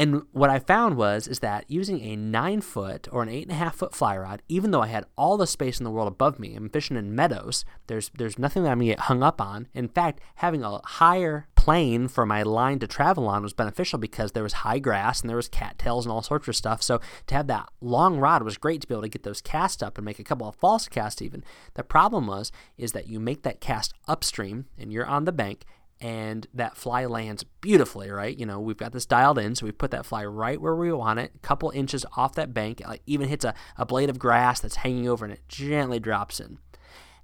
And 0.00 0.22
what 0.32 0.48
I 0.48 0.58
found 0.60 0.96
was 0.96 1.28
is 1.28 1.40
that 1.40 1.70
using 1.70 2.00
a 2.00 2.16
nine 2.16 2.62
foot 2.62 3.06
or 3.12 3.22
an 3.22 3.28
eight 3.28 3.42
and 3.42 3.52
a 3.52 3.56
half 3.56 3.74
foot 3.74 3.94
fly 3.94 4.16
rod, 4.16 4.40
even 4.48 4.70
though 4.70 4.80
I 4.80 4.86
had 4.86 5.04
all 5.14 5.36
the 5.36 5.46
space 5.46 5.78
in 5.78 5.84
the 5.84 5.90
world 5.90 6.08
above 6.08 6.38
me, 6.38 6.54
I'm 6.56 6.70
fishing 6.70 6.96
in 6.96 7.14
meadows. 7.14 7.66
There's 7.86 8.10
there's 8.16 8.38
nothing 8.38 8.62
that 8.62 8.70
I'm 8.70 8.78
gonna 8.78 8.92
get 8.92 9.00
hung 9.00 9.22
up 9.22 9.42
on. 9.42 9.68
In 9.74 9.88
fact, 9.88 10.22
having 10.36 10.64
a 10.64 10.80
higher 10.82 11.48
plane 11.54 12.08
for 12.08 12.24
my 12.24 12.42
line 12.42 12.78
to 12.78 12.86
travel 12.86 13.28
on 13.28 13.42
was 13.42 13.52
beneficial 13.52 13.98
because 13.98 14.32
there 14.32 14.42
was 14.42 14.64
high 14.64 14.78
grass 14.78 15.20
and 15.20 15.28
there 15.28 15.36
was 15.36 15.48
cattails 15.48 16.06
and 16.06 16.12
all 16.14 16.22
sorts 16.22 16.48
of 16.48 16.56
stuff. 16.56 16.82
So 16.82 16.98
to 17.26 17.34
have 17.34 17.46
that 17.48 17.68
long 17.82 18.16
rod 18.16 18.42
was 18.42 18.56
great 18.56 18.80
to 18.80 18.88
be 18.88 18.94
able 18.94 19.02
to 19.02 19.08
get 19.10 19.22
those 19.22 19.42
cast 19.42 19.82
up 19.82 19.98
and 19.98 20.04
make 20.06 20.18
a 20.18 20.24
couple 20.24 20.48
of 20.48 20.56
false 20.56 20.88
casts 20.88 21.20
even. 21.20 21.44
The 21.74 21.84
problem 21.84 22.26
was 22.26 22.50
is 22.78 22.92
that 22.92 23.08
you 23.08 23.20
make 23.20 23.42
that 23.42 23.60
cast 23.60 23.92
upstream 24.08 24.64
and 24.78 24.90
you're 24.90 25.04
on 25.04 25.26
the 25.26 25.32
bank 25.32 25.66
and 26.00 26.46
that 26.54 26.76
fly 26.76 27.04
lands 27.04 27.44
beautifully, 27.60 28.10
right? 28.10 28.36
You 28.36 28.46
know, 28.46 28.58
we've 28.58 28.76
got 28.76 28.92
this 28.92 29.04
dialed 29.04 29.38
in, 29.38 29.54
so 29.54 29.66
we 29.66 29.72
put 29.72 29.90
that 29.90 30.06
fly 30.06 30.24
right 30.24 30.60
where 30.60 30.74
we 30.74 30.92
want 30.92 31.20
it, 31.20 31.32
a 31.34 31.38
couple 31.40 31.70
inches 31.70 32.06
off 32.16 32.34
that 32.34 32.54
bank, 32.54 32.82
like 32.86 33.02
even 33.06 33.28
hits 33.28 33.44
a, 33.44 33.54
a 33.76 33.84
blade 33.84 34.08
of 34.08 34.18
grass 34.18 34.60
that's 34.60 34.76
hanging 34.76 35.08
over 35.08 35.24
and 35.24 35.34
it 35.34 35.48
gently 35.48 36.00
drops 36.00 36.40
in. 36.40 36.58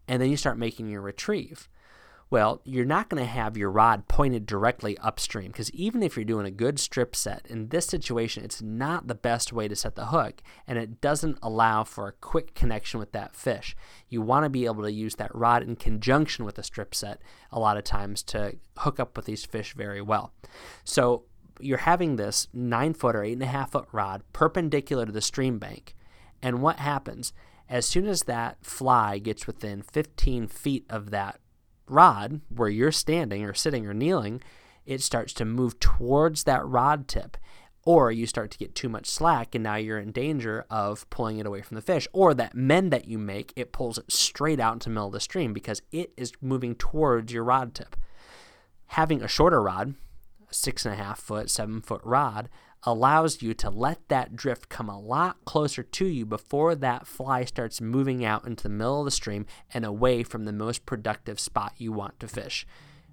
And 0.07 0.21
then 0.21 0.31
you 0.31 0.37
start 0.37 0.59
making 0.59 0.89
your 0.89 1.01
retrieve. 1.01 1.69
Well, 2.29 2.61
you're 2.65 2.85
not 2.85 3.09
going 3.09 3.23
to 3.23 3.29
have 3.29 3.57
your 3.57 3.71
rod 3.71 4.09
pointed 4.09 4.47
directly 4.47 4.99
upstream 4.99 5.53
because 5.53 5.71
even 5.71 6.03
if 6.03 6.17
you're 6.17 6.25
doing 6.25 6.45
a 6.45 6.51
good 6.51 6.81
strip 6.81 7.15
set, 7.15 7.47
in 7.47 7.69
this 7.69 7.87
situation, 7.87 8.45
it's 8.45 8.61
not 8.61 9.07
the 9.07 9.15
best 9.15 9.53
way 9.53 9.69
to 9.69 9.77
set 9.77 9.95
the 9.95 10.07
hook 10.07 10.43
and 10.67 10.77
it 10.77 11.01
doesn't 11.01 11.39
allow 11.41 11.85
for 11.85 12.09
a 12.09 12.13
quick 12.13 12.55
connection 12.55 12.99
with 12.99 13.13
that 13.13 13.37
fish. 13.37 13.77
You 14.09 14.23
want 14.23 14.45
to 14.45 14.51
be 14.51 14.65
able 14.65 14.83
to 14.83 14.91
use 14.91 15.15
that 15.17 15.35
rod 15.35 15.63
in 15.63 15.77
conjunction 15.77 16.45
with 16.45 16.59
a 16.59 16.65
strip 16.65 16.97
set 16.97 17.23
a 17.53 17.61
lot 17.61 17.77
of 17.77 17.85
times 17.85 18.25
to 18.25 18.57
hook 18.79 18.99
up 18.99 19.17
with 19.17 19.27
these 19.27 19.45
fish 19.45 19.75
very 19.75 20.03
well. 20.03 20.33
So 20.83 21.25
you're 21.61 21.79
having 21.79 22.17
this 22.17 22.49
nine 22.53 22.93
foot 22.93 23.15
or 23.15 23.23
eight 23.23 23.35
and 23.35 23.43
a 23.43 23.47
half 23.47 23.71
foot 23.71 23.87
rod 23.93 24.23
perpendicular 24.33 25.07
to 25.07 25.13
the 25.13 25.21
stream 25.21 25.61
bank. 25.61 25.95
And 26.43 26.61
what 26.61 26.81
happens? 26.81 27.33
As 27.69 27.87
soon 27.87 28.07
as 28.07 28.25
that 28.25 28.65
fly 28.65 29.19
gets 29.19 29.47
within 29.47 29.83
15 29.83 30.49
feet 30.49 30.85
of 30.91 31.11
that 31.11 31.41
rod 31.89 32.41
where 32.49 32.69
you're 32.69 32.93
standing 32.93 33.45
or 33.45 33.55
sitting 33.55 33.87
or 33.87 33.95
kneeling, 33.95 34.43
it 34.85 35.03
starts 35.03 35.33
to 35.35 35.45
move 35.45 35.79
towards 35.81 36.45
that 36.45 36.65
rod 36.67 37.09
tip. 37.09 37.37
Or 37.85 38.11
you 38.11 38.27
start 38.27 38.51
to 38.51 38.59
get 38.59 38.75
too 38.75 38.89
much 38.89 39.07
slack 39.07 39.55
and 39.55 39.63
now 39.63 39.77
you're 39.77 39.99
in 39.99 40.11
danger 40.11 40.65
of 40.69 41.09
pulling 41.09 41.39
it 41.39 41.47
away 41.47 41.63
from 41.63 41.77
the 41.77 41.83
fish. 41.83 42.09
Or 42.13 42.35
that 42.35 42.55
mend 42.55 42.93
that 42.93 43.07
you 43.07 43.17
make, 43.17 43.53
it 43.55 43.73
pulls 43.73 43.99
it 43.99 44.11
straight 44.11 44.59
out 44.59 44.73
into 44.73 44.89
the 44.89 44.95
middle 44.95 45.07
of 45.07 45.13
the 45.13 45.21
stream 45.21 45.53
because 45.53 45.83
it 45.93 46.13
is 46.17 46.33
moving 46.41 46.75
towards 46.75 47.33
your 47.33 47.45
rod 47.45 47.75
tip. 47.75 47.95
Having 48.87 49.23
a 49.23 49.29
shorter 49.29 49.63
rod, 49.63 49.95
six 50.51 50.85
and 50.85 50.95
a 50.95 50.97
half 50.97 51.21
foot, 51.21 51.51
seven 51.51 51.81
foot 51.81 52.01
rod, 52.05 52.49
allows 52.83 53.43
you 53.43 53.53
to 53.53 53.69
let 53.69 54.09
that 54.09 54.37
drift 54.37 54.69
come 54.69 54.89
a 54.89 55.01
lot 55.01 55.45
closer 55.45 55.83
to 55.83 56.07
you 56.07 56.25
before 56.25 56.75
that 56.75 57.07
fly 57.07 57.45
starts 57.45 57.81
moving 57.81 58.25
out 58.25 58.47
into 58.47 58.63
the 58.63 58.69
middle 58.69 59.01
of 59.01 59.05
the 59.05 59.11
stream 59.11 59.45
and 59.75 59.85
away 59.85 60.23
from 60.23 60.45
the 60.45 60.53
most 60.53 60.87
productive 60.87 61.41
spot 61.41 61.73
you 61.79 61.91
want 61.93 62.19
to 62.21 62.29
fish, 62.29 62.67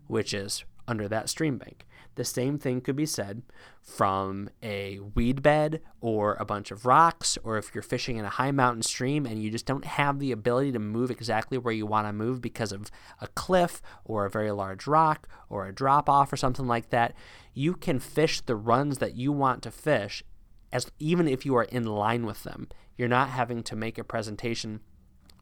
which 0.08 0.34
is 0.34 0.64
under 0.88 1.08
that 1.08 1.30
stream 1.30 1.58
bank. 1.58 1.86
The 2.16 2.24
same 2.24 2.60
thing 2.60 2.82
could 2.82 2.96
be 2.96 3.08
said 3.08 3.42
from 3.82 4.50
a 4.62 5.00
weed 5.00 5.42
bed 5.42 5.82
or 6.00 6.36
a 6.36 6.46
bunch 6.46 6.70
of 6.70 6.86
rocks, 6.86 7.38
or 7.44 7.58
if 7.58 7.74
you're 7.74 7.82
fishing 7.82 8.18
in 8.18 8.26
a 8.26 8.30
high 8.30 8.52
mountain 8.52 8.84
stream 8.84 9.26
and 9.26 9.42
you 9.42 9.50
just 9.50 9.66
don't 9.66 9.86
have 9.86 10.20
the 10.20 10.32
ability 10.32 10.72
to 10.74 10.80
move 10.80 11.10
exactly 11.10 11.58
where 11.58 11.74
you 11.74 11.86
want 11.86 12.08
to 12.08 12.14
move 12.14 12.42
because 12.42 12.72
of 12.72 12.92
a 13.20 13.28
cliff 13.28 13.82
or 14.06 14.26
a 14.26 14.30
very 14.30 14.52
large 14.52 14.86
rock 14.86 15.28
or 15.50 15.68
a 15.68 15.74
drop 15.74 16.08
off 16.08 16.32
or 16.32 16.38
something 16.38 16.68
like 16.68 16.92
that, 16.92 17.16
you 17.54 17.74
can 17.74 18.00
fish 18.00 18.42
the 18.42 18.56
runs 18.56 19.00
that 19.00 19.16
you 19.16 19.32
want 19.32 19.64
to 19.64 19.72
fish 19.72 20.24
as 20.72 20.92
even 21.00 21.28
if 21.28 21.46
you 21.46 21.56
are 21.56 21.64
in 21.64 21.84
line 21.84 22.26
with 22.26 22.44
them. 22.44 22.68
You're 22.96 23.08
not 23.08 23.30
having 23.30 23.64
to 23.64 23.76
make 23.76 23.98
a 23.98 24.04
presentation 24.04 24.82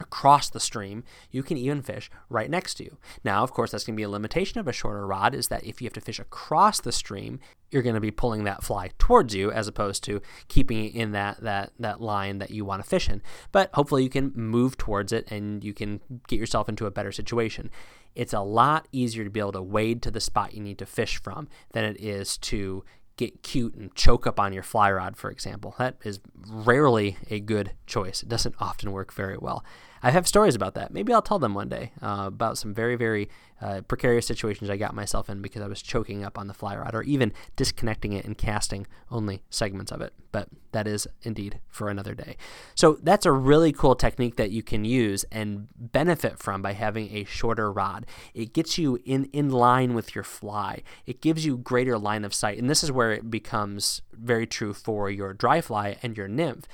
across 0.01 0.49
the 0.49 0.59
stream, 0.59 1.03
you 1.31 1.43
can 1.43 1.57
even 1.57 1.81
fish 1.81 2.09
right 2.29 2.49
next 2.49 2.75
to 2.75 2.83
you. 2.83 2.97
Now, 3.23 3.43
of 3.43 3.51
course, 3.51 3.71
that's 3.71 3.85
going 3.85 3.95
to 3.95 3.99
be 3.99 4.03
a 4.03 4.09
limitation 4.09 4.59
of 4.59 4.67
a 4.67 4.73
shorter 4.73 5.05
rod 5.07 5.33
is 5.33 5.47
that 5.47 5.63
if 5.63 5.81
you 5.81 5.85
have 5.85 5.93
to 5.93 6.01
fish 6.01 6.19
across 6.19 6.81
the 6.81 6.91
stream, 6.91 7.39
you're 7.69 7.81
going 7.81 7.95
to 7.95 8.01
be 8.01 8.11
pulling 8.11 8.43
that 8.43 8.63
fly 8.63 8.91
towards 8.97 9.33
you 9.33 9.51
as 9.51 9.67
opposed 9.67 10.03
to 10.03 10.21
keeping 10.47 10.85
it 10.85 10.93
in 10.93 11.11
that 11.13 11.41
that 11.41 11.71
that 11.79 12.01
line 12.01 12.39
that 12.39 12.51
you 12.51 12.65
want 12.65 12.83
to 12.83 12.89
fish 12.89 13.09
in. 13.09 13.21
But 13.51 13.69
hopefully 13.73 14.03
you 14.03 14.09
can 14.09 14.33
move 14.35 14.77
towards 14.77 15.13
it 15.13 15.31
and 15.31 15.63
you 15.63 15.73
can 15.73 16.01
get 16.27 16.39
yourself 16.39 16.67
into 16.67 16.85
a 16.85 16.91
better 16.91 17.11
situation. 17.11 17.69
It's 18.13 18.33
a 18.33 18.41
lot 18.41 18.87
easier 18.91 19.23
to 19.23 19.29
be 19.29 19.39
able 19.39 19.53
to 19.53 19.61
wade 19.61 20.01
to 20.01 20.11
the 20.11 20.19
spot 20.19 20.53
you 20.53 20.61
need 20.61 20.79
to 20.79 20.85
fish 20.85 21.21
from 21.21 21.47
than 21.71 21.85
it 21.85 21.99
is 22.01 22.37
to 22.39 22.83
get 23.17 23.43
cute 23.43 23.75
and 23.75 23.93
choke 23.93 24.25
up 24.25 24.39
on 24.39 24.51
your 24.51 24.63
fly 24.63 24.91
rod, 24.91 25.15
for 25.15 25.29
example. 25.29 25.75
That 25.77 25.95
is 26.03 26.19
rarely 26.49 27.17
a 27.29 27.39
good 27.39 27.71
choice. 27.85 28.23
It 28.23 28.29
doesn't 28.29 28.55
often 28.59 28.91
work 28.91 29.13
very 29.13 29.37
well. 29.37 29.63
I 30.03 30.11
have 30.11 30.27
stories 30.27 30.55
about 30.55 30.73
that. 30.75 30.91
Maybe 30.91 31.13
I'll 31.13 31.21
tell 31.21 31.39
them 31.39 31.53
one 31.53 31.69
day 31.69 31.91
uh, 32.01 32.23
about 32.27 32.57
some 32.57 32.73
very, 32.73 32.95
very 32.95 33.29
uh, 33.61 33.81
precarious 33.81 34.25
situations 34.25 34.69
I 34.69 34.77
got 34.77 34.95
myself 34.95 35.29
in 35.29 35.41
because 35.41 35.61
I 35.61 35.67
was 35.67 35.81
choking 35.81 36.23
up 36.23 36.39
on 36.39 36.47
the 36.47 36.53
fly 36.53 36.75
rod 36.75 36.95
or 36.95 37.03
even 37.03 37.31
disconnecting 37.55 38.13
it 38.13 38.25
and 38.25 38.35
casting 38.35 38.87
only 39.11 39.43
segments 39.51 39.91
of 39.91 40.01
it. 40.01 40.13
But 40.31 40.49
that 40.71 40.87
is 40.87 41.07
indeed 41.21 41.59
for 41.67 41.89
another 41.89 42.15
day. 42.15 42.37
So 42.73 42.97
that's 43.03 43.25
a 43.25 43.31
really 43.31 43.71
cool 43.71 43.95
technique 43.95 44.37
that 44.37 44.49
you 44.49 44.63
can 44.63 44.85
use 44.85 45.23
and 45.31 45.67
benefit 45.75 46.39
from 46.39 46.61
by 46.61 46.73
having 46.73 47.15
a 47.15 47.23
shorter 47.25 47.71
rod. 47.71 48.07
It 48.33 48.53
gets 48.53 48.79
you 48.79 48.97
in, 49.05 49.25
in 49.25 49.49
line 49.49 49.93
with 49.93 50.15
your 50.15 50.23
fly, 50.23 50.81
it 51.05 51.21
gives 51.21 51.45
you 51.45 51.57
greater 51.57 51.97
line 51.97 52.25
of 52.25 52.33
sight. 52.33 52.57
And 52.57 52.69
this 52.69 52.83
is 52.83 52.91
where 52.91 53.11
it 53.11 53.29
becomes 53.29 54.01
very 54.11 54.47
true 54.47 54.73
for 54.73 55.11
your 55.11 55.33
dry 55.33 55.61
fly 55.61 55.97
and 56.01 56.17
your 56.17 56.27
nymph 56.27 56.67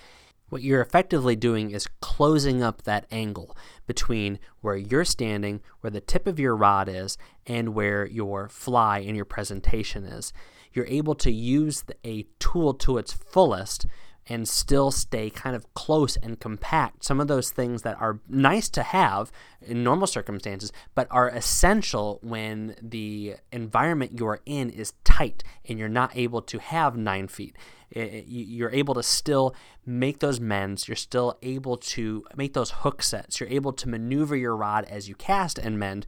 what 0.49 0.61
you're 0.61 0.81
effectively 0.81 1.35
doing 1.35 1.71
is 1.71 1.87
closing 2.01 2.63
up 2.63 2.83
that 2.83 3.05
angle 3.11 3.55
between 3.85 4.39
where 4.61 4.77
you're 4.77 5.05
standing, 5.05 5.61
where 5.81 5.91
the 5.91 6.01
tip 6.01 6.27
of 6.27 6.39
your 6.39 6.55
rod 6.55 6.87
is, 6.87 7.17
and 7.45 7.73
where 7.73 8.05
your 8.05 8.47
fly 8.47 8.99
in 8.99 9.15
your 9.15 9.25
presentation 9.25 10.05
is. 10.05 10.31
You're 10.73 10.85
able 10.87 11.15
to 11.15 11.31
use 11.31 11.83
a 12.05 12.27
tool 12.39 12.73
to 12.75 12.97
its 12.97 13.13
fullest 13.13 13.87
and 14.29 14.47
still 14.47 14.91
stay 14.91 15.29
kind 15.29 15.55
of 15.55 15.73
close 15.73 16.17
and 16.17 16.39
compact. 16.39 17.03
Some 17.03 17.19
of 17.19 17.27
those 17.27 17.51
things 17.51 17.81
that 17.83 17.99
are 17.99 18.19
nice 18.27 18.69
to 18.69 18.83
have 18.83 19.31
in 19.61 19.83
normal 19.83 20.07
circumstances, 20.07 20.71
but 20.95 21.07
are 21.11 21.29
essential 21.29 22.19
when 22.21 22.75
the 22.81 23.35
environment 23.51 24.19
you're 24.19 24.41
in 24.45 24.69
is 24.69 24.93
tight 25.03 25.43
and 25.67 25.79
you're 25.79 25.89
not 25.89 26.11
able 26.15 26.41
to 26.41 26.59
have 26.59 26.97
nine 26.97 27.27
feet 27.27 27.55
you're 27.89 28.71
able 28.71 28.93
to 28.93 29.03
still 29.03 29.55
make 29.85 30.19
those 30.19 30.39
mends. 30.39 30.87
You're 30.87 30.95
still 30.95 31.37
able 31.41 31.77
to 31.77 32.25
make 32.35 32.53
those 32.53 32.71
hook 32.71 33.01
sets. 33.01 33.39
You're 33.39 33.49
able 33.49 33.73
to 33.73 33.89
maneuver 33.89 34.35
your 34.35 34.55
rod 34.55 34.85
as 34.85 35.07
you 35.07 35.15
cast 35.15 35.57
and 35.57 35.79
mend, 35.79 36.05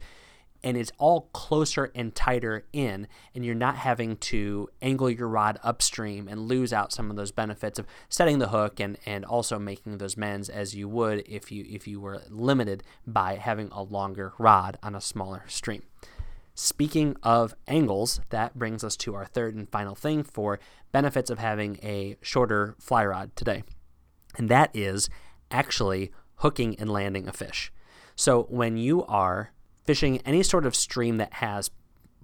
and 0.62 0.76
it's 0.76 0.92
all 0.98 1.22
closer 1.32 1.90
and 1.94 2.14
tighter 2.14 2.64
in, 2.72 3.06
and 3.34 3.44
you're 3.44 3.54
not 3.54 3.76
having 3.76 4.16
to 4.16 4.68
angle 4.82 5.10
your 5.10 5.28
rod 5.28 5.58
upstream 5.62 6.28
and 6.28 6.48
lose 6.48 6.72
out 6.72 6.92
some 6.92 7.10
of 7.10 7.16
those 7.16 7.32
benefits 7.32 7.78
of 7.78 7.86
setting 8.08 8.38
the 8.38 8.48
hook 8.48 8.80
and, 8.80 8.98
and 9.06 9.24
also 9.24 9.58
making 9.58 9.98
those 9.98 10.16
mends 10.16 10.48
as 10.48 10.74
you 10.74 10.88
would 10.88 11.22
if 11.26 11.50
you 11.50 11.64
if 11.68 11.86
you 11.86 12.00
were 12.00 12.22
limited 12.28 12.82
by 13.06 13.36
having 13.36 13.68
a 13.72 13.82
longer 13.82 14.32
rod 14.38 14.78
on 14.82 14.94
a 14.94 15.00
smaller 15.00 15.44
stream. 15.48 15.82
Speaking 16.54 17.16
of 17.22 17.54
angles, 17.66 18.20
that 18.28 18.58
brings 18.58 18.84
us 18.84 18.96
to 18.98 19.14
our 19.14 19.24
third 19.24 19.54
and 19.54 19.70
final 19.70 19.94
thing 19.94 20.22
for 20.22 20.60
benefits 20.92 21.30
of 21.30 21.38
having 21.38 21.78
a 21.82 22.16
shorter 22.20 22.74
fly 22.78 23.06
rod 23.06 23.34
today. 23.34 23.62
And 24.36 24.48
that 24.50 24.70
is 24.74 25.08
actually 25.50 26.12
hooking 26.36 26.78
and 26.78 26.90
landing 26.90 27.26
a 27.28 27.32
fish. 27.32 27.72
So 28.14 28.42
when 28.50 28.76
you 28.76 29.04
are 29.06 29.52
fishing 29.84 30.18
any 30.24 30.42
sort 30.42 30.66
of 30.66 30.74
stream 30.74 31.16
that 31.18 31.34
has 31.34 31.70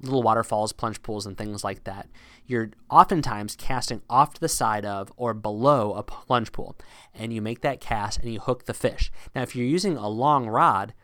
little 0.03 0.23
waterfalls, 0.23 0.73
plunge 0.73 1.03
pools, 1.03 1.27
and 1.27 1.37
things 1.37 1.65
like 1.65 1.85
that, 1.85 2.09
you're 2.47 2.71
oftentimes 2.91 3.57
casting 3.57 4.03
off 4.09 4.35
to 4.35 4.41
the 4.41 4.49
side 4.49 4.85
of 4.85 5.13
or 5.17 5.35
below 5.35 5.93
a 5.95 6.03
plunge 6.03 6.53
pool. 6.53 6.77
And 7.15 7.33
you 7.33 7.41
make 7.41 7.63
that 7.63 7.81
cast 7.81 8.21
and 8.21 8.33
you 8.33 8.41
hook 8.41 8.67
the 8.67 8.75
fish. 8.75 9.11
Now, 9.35 9.43
if 9.43 9.57
you're 9.57 9.67
using 9.67 9.97
a 9.97 10.09
long 10.09 10.49
rod, 10.49 10.95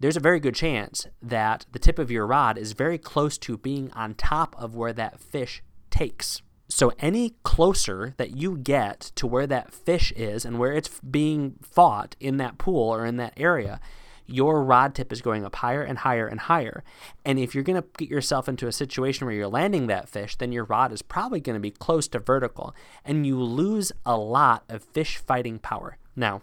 there's 0.00 0.16
a 0.16 0.20
very 0.20 0.40
good 0.40 0.54
chance 0.54 1.06
that 1.20 1.66
the 1.72 1.78
tip 1.78 1.98
of 1.98 2.10
your 2.10 2.26
rod 2.26 2.56
is 2.56 2.72
very 2.72 2.98
close 2.98 3.36
to 3.38 3.58
being 3.58 3.90
on 3.92 4.14
top 4.14 4.54
of 4.58 4.74
where 4.76 4.92
that 4.92 5.20
fish 5.20 5.62
takes. 5.90 6.42
So, 6.70 6.92
any 6.98 7.34
closer 7.44 8.14
that 8.18 8.36
you 8.36 8.58
get 8.58 9.00
to 9.16 9.26
where 9.26 9.46
that 9.46 9.72
fish 9.72 10.12
is 10.12 10.44
and 10.44 10.58
where 10.58 10.72
it's 10.72 11.00
being 11.00 11.56
fought 11.62 12.14
in 12.20 12.36
that 12.36 12.58
pool 12.58 12.94
or 12.94 13.06
in 13.06 13.16
that 13.16 13.32
area, 13.38 13.80
your 14.28 14.62
rod 14.62 14.94
tip 14.94 15.10
is 15.12 15.22
going 15.22 15.44
up 15.44 15.56
higher 15.56 15.82
and 15.82 15.98
higher 15.98 16.28
and 16.28 16.38
higher. 16.40 16.84
And 17.24 17.38
if 17.38 17.54
you're 17.54 17.64
going 17.64 17.82
to 17.82 17.88
get 17.96 18.10
yourself 18.10 18.48
into 18.48 18.68
a 18.68 18.72
situation 18.72 19.26
where 19.26 19.34
you're 19.34 19.48
landing 19.48 19.86
that 19.86 20.08
fish, 20.08 20.36
then 20.36 20.52
your 20.52 20.64
rod 20.64 20.92
is 20.92 21.02
probably 21.02 21.40
going 21.40 21.54
to 21.54 21.60
be 21.60 21.70
close 21.70 22.06
to 22.08 22.18
vertical 22.18 22.74
and 23.04 23.26
you 23.26 23.42
lose 23.42 23.90
a 24.04 24.16
lot 24.16 24.64
of 24.68 24.84
fish 24.84 25.16
fighting 25.16 25.58
power. 25.58 25.96
Now, 26.14 26.42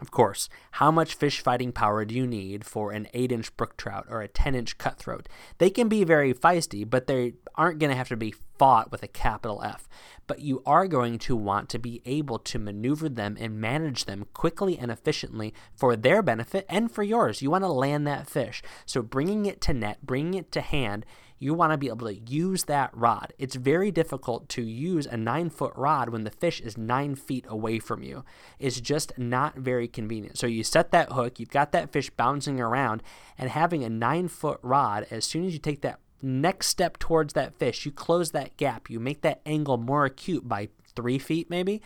of 0.00 0.12
course, 0.12 0.48
how 0.72 0.92
much 0.92 1.14
fish 1.14 1.42
fighting 1.42 1.72
power 1.72 2.04
do 2.04 2.14
you 2.14 2.26
need 2.26 2.64
for 2.64 2.92
an 2.92 3.08
8 3.14 3.32
inch 3.32 3.56
brook 3.56 3.76
trout 3.76 4.06
or 4.08 4.22
a 4.22 4.28
10 4.28 4.54
inch 4.54 4.78
cutthroat? 4.78 5.28
They 5.58 5.70
can 5.70 5.88
be 5.88 6.04
very 6.04 6.32
feisty, 6.32 6.88
but 6.88 7.08
they 7.08 7.34
aren't 7.56 7.80
going 7.80 7.90
to 7.90 7.96
have 7.96 8.08
to 8.08 8.16
be 8.16 8.34
fought 8.58 8.92
with 8.92 9.02
a 9.02 9.08
capital 9.08 9.62
F. 9.64 9.88
But 10.28 10.40
you 10.40 10.62
are 10.64 10.86
going 10.86 11.18
to 11.20 11.34
want 11.34 11.68
to 11.70 11.78
be 11.78 12.00
able 12.04 12.38
to 12.40 12.58
maneuver 12.58 13.08
them 13.08 13.36
and 13.40 13.60
manage 13.60 14.04
them 14.04 14.26
quickly 14.34 14.78
and 14.78 14.90
efficiently 14.90 15.52
for 15.74 15.96
their 15.96 16.22
benefit 16.22 16.64
and 16.68 16.90
for 16.92 17.02
yours. 17.02 17.42
You 17.42 17.50
want 17.50 17.64
to 17.64 17.68
land 17.68 18.06
that 18.06 18.28
fish. 18.28 18.62
So 18.86 19.02
bringing 19.02 19.46
it 19.46 19.60
to 19.62 19.74
net, 19.74 19.98
bringing 20.04 20.34
it 20.34 20.52
to 20.52 20.60
hand, 20.60 21.06
you 21.38 21.54
want 21.54 21.72
to 21.72 21.78
be 21.78 21.88
able 21.88 22.06
to 22.06 22.18
use 22.30 22.64
that 22.64 22.90
rod. 22.94 23.32
It's 23.38 23.54
very 23.54 23.90
difficult 23.90 24.48
to 24.50 24.62
use 24.62 25.06
a 25.06 25.16
nine 25.16 25.50
foot 25.50 25.72
rod 25.76 26.10
when 26.10 26.24
the 26.24 26.30
fish 26.30 26.60
is 26.60 26.76
nine 26.76 27.14
feet 27.14 27.44
away 27.48 27.78
from 27.78 28.02
you. 28.02 28.24
It's 28.58 28.80
just 28.80 29.16
not 29.18 29.56
very 29.56 29.88
convenient. 29.88 30.38
So 30.38 30.46
you 30.46 30.64
set 30.64 30.90
that 30.92 31.12
hook, 31.12 31.38
you've 31.38 31.50
got 31.50 31.72
that 31.72 31.92
fish 31.92 32.10
bouncing 32.10 32.60
around, 32.60 33.02
and 33.36 33.50
having 33.50 33.84
a 33.84 33.90
nine 33.90 34.28
foot 34.28 34.60
rod, 34.62 35.06
as 35.10 35.24
soon 35.24 35.46
as 35.46 35.52
you 35.52 35.58
take 35.58 35.82
that 35.82 36.00
next 36.20 36.66
step 36.66 36.98
towards 36.98 37.34
that 37.34 37.54
fish, 37.58 37.86
you 37.86 37.92
close 37.92 38.32
that 38.32 38.56
gap, 38.56 38.90
you 38.90 38.98
make 38.98 39.22
that 39.22 39.40
angle 39.46 39.76
more 39.76 40.04
acute 40.04 40.48
by 40.48 40.68
three 40.94 41.18
feet 41.18 41.48
maybe 41.48 41.80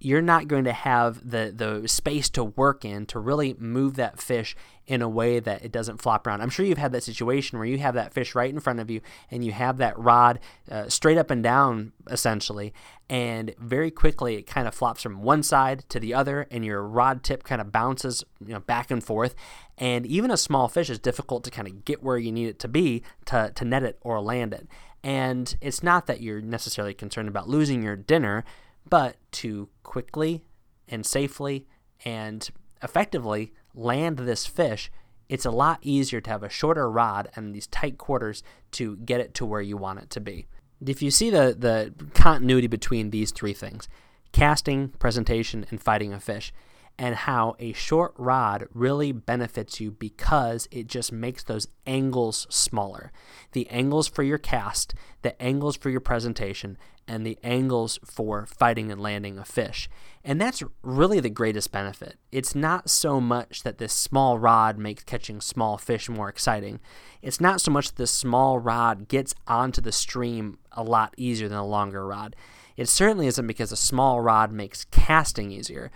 you're 0.00 0.22
not 0.22 0.46
going 0.46 0.64
to 0.64 0.72
have 0.72 1.28
the 1.28 1.52
the 1.54 1.88
space 1.88 2.28
to 2.30 2.44
work 2.44 2.84
in 2.84 3.06
to 3.06 3.18
really 3.18 3.54
move 3.58 3.96
that 3.96 4.20
fish 4.20 4.54
in 4.86 5.02
a 5.02 5.08
way 5.08 5.38
that 5.40 5.62
it 5.64 5.72
doesn't 5.72 6.00
flop 6.00 6.26
around. 6.26 6.40
I'm 6.40 6.50
sure 6.50 6.64
you've 6.64 6.78
had 6.78 6.92
that 6.92 7.02
situation 7.02 7.58
where 7.58 7.66
you 7.66 7.78
have 7.78 7.94
that 7.94 8.14
fish 8.14 8.34
right 8.34 8.52
in 8.52 8.60
front 8.60 8.80
of 8.80 8.90
you 8.90 9.00
and 9.30 9.44
you 9.44 9.52
have 9.52 9.78
that 9.78 9.98
rod 9.98 10.38
uh, 10.70 10.88
straight 10.88 11.18
up 11.18 11.30
and 11.30 11.42
down 11.42 11.92
essentially, 12.08 12.72
and 13.10 13.54
very 13.58 13.90
quickly 13.90 14.36
it 14.36 14.46
kind 14.46 14.68
of 14.68 14.74
flops 14.74 15.02
from 15.02 15.22
one 15.22 15.42
side 15.42 15.84
to 15.88 15.98
the 15.98 16.14
other, 16.14 16.46
and 16.50 16.64
your 16.64 16.82
rod 16.82 17.22
tip 17.22 17.42
kind 17.42 17.60
of 17.60 17.72
bounces 17.72 18.24
you 18.40 18.52
know 18.52 18.60
back 18.60 18.90
and 18.90 19.02
forth. 19.02 19.34
And 19.76 20.06
even 20.06 20.30
a 20.30 20.36
small 20.36 20.68
fish 20.68 20.90
is 20.90 20.98
difficult 20.98 21.44
to 21.44 21.50
kind 21.50 21.68
of 21.68 21.84
get 21.84 22.02
where 22.02 22.18
you 22.18 22.32
need 22.32 22.48
it 22.48 22.58
to 22.60 22.68
be 22.68 23.02
to 23.26 23.52
to 23.54 23.64
net 23.64 23.82
it 23.82 23.98
or 24.00 24.20
land 24.20 24.54
it. 24.54 24.68
And 25.02 25.56
it's 25.60 25.82
not 25.82 26.06
that 26.06 26.20
you're 26.20 26.40
necessarily 26.40 26.94
concerned 26.94 27.28
about 27.28 27.48
losing 27.48 27.82
your 27.82 27.96
dinner 27.96 28.44
but 28.88 29.16
to 29.32 29.68
quickly 29.82 30.44
and 30.88 31.04
safely 31.04 31.66
and 32.04 32.48
effectively 32.82 33.52
land 33.74 34.18
this 34.18 34.46
fish, 34.46 34.90
it's 35.28 35.44
a 35.44 35.50
lot 35.50 35.78
easier 35.82 36.20
to 36.20 36.30
have 36.30 36.42
a 36.42 36.48
shorter 36.48 36.90
rod 36.90 37.28
and 37.36 37.54
these 37.54 37.66
tight 37.66 37.98
quarters 37.98 38.42
to 38.72 38.96
get 38.96 39.20
it 39.20 39.34
to 39.34 39.46
where 39.46 39.60
you 39.60 39.76
want 39.76 40.00
it 40.00 40.10
to 40.10 40.20
be. 40.20 40.46
If 40.84 41.02
you 41.02 41.10
see 41.10 41.30
the, 41.30 41.54
the 41.58 41.92
continuity 42.14 42.68
between 42.68 43.10
these 43.10 43.32
three 43.32 43.52
things 43.52 43.88
casting, 44.30 44.88
presentation, 44.98 45.64
and 45.70 45.80
fighting 45.80 46.12
a 46.12 46.20
fish, 46.20 46.52
and 46.98 47.14
how 47.14 47.54
a 47.60 47.72
short 47.72 48.12
rod 48.18 48.66
really 48.74 49.12
benefits 49.12 49.80
you 49.80 49.92
because 49.92 50.66
it 50.72 50.88
just 50.88 51.12
makes 51.12 51.44
those 51.44 51.68
angles 51.86 52.46
smaller. 52.50 53.12
The 53.52 53.68
angles 53.70 54.08
for 54.08 54.24
your 54.24 54.38
cast, 54.38 54.94
the 55.22 55.40
angles 55.40 55.76
for 55.76 55.90
your 55.90 56.00
presentation, 56.00 56.76
and 57.06 57.24
the 57.24 57.38
angles 57.42 57.98
for 58.04 58.46
fighting 58.46 58.90
and 58.90 59.00
landing 59.00 59.38
a 59.38 59.44
fish. 59.44 59.88
And 60.24 60.40
that's 60.40 60.62
really 60.82 61.20
the 61.20 61.30
greatest 61.30 61.70
benefit. 61.70 62.16
It's 62.32 62.54
not 62.54 62.90
so 62.90 63.20
much 63.20 63.62
that 63.62 63.78
this 63.78 63.92
small 63.92 64.38
rod 64.38 64.76
makes 64.76 65.04
catching 65.04 65.40
small 65.40 65.78
fish 65.78 66.08
more 66.08 66.28
exciting. 66.28 66.80
It's 67.22 67.40
not 67.40 67.60
so 67.60 67.70
much 67.70 67.88
that 67.88 67.96
this 67.96 68.10
small 68.10 68.58
rod 68.58 69.08
gets 69.08 69.34
onto 69.46 69.80
the 69.80 69.92
stream 69.92 70.58
a 70.72 70.82
lot 70.82 71.14
easier 71.16 71.48
than 71.48 71.58
a 71.58 71.66
longer 71.66 72.06
rod. 72.06 72.36
It 72.76 72.88
certainly 72.88 73.26
isn't 73.28 73.46
because 73.46 73.72
a 73.72 73.76
small 73.76 74.20
rod 74.20 74.52
makes 74.52 74.84
casting 74.84 75.50
easier 75.50 75.90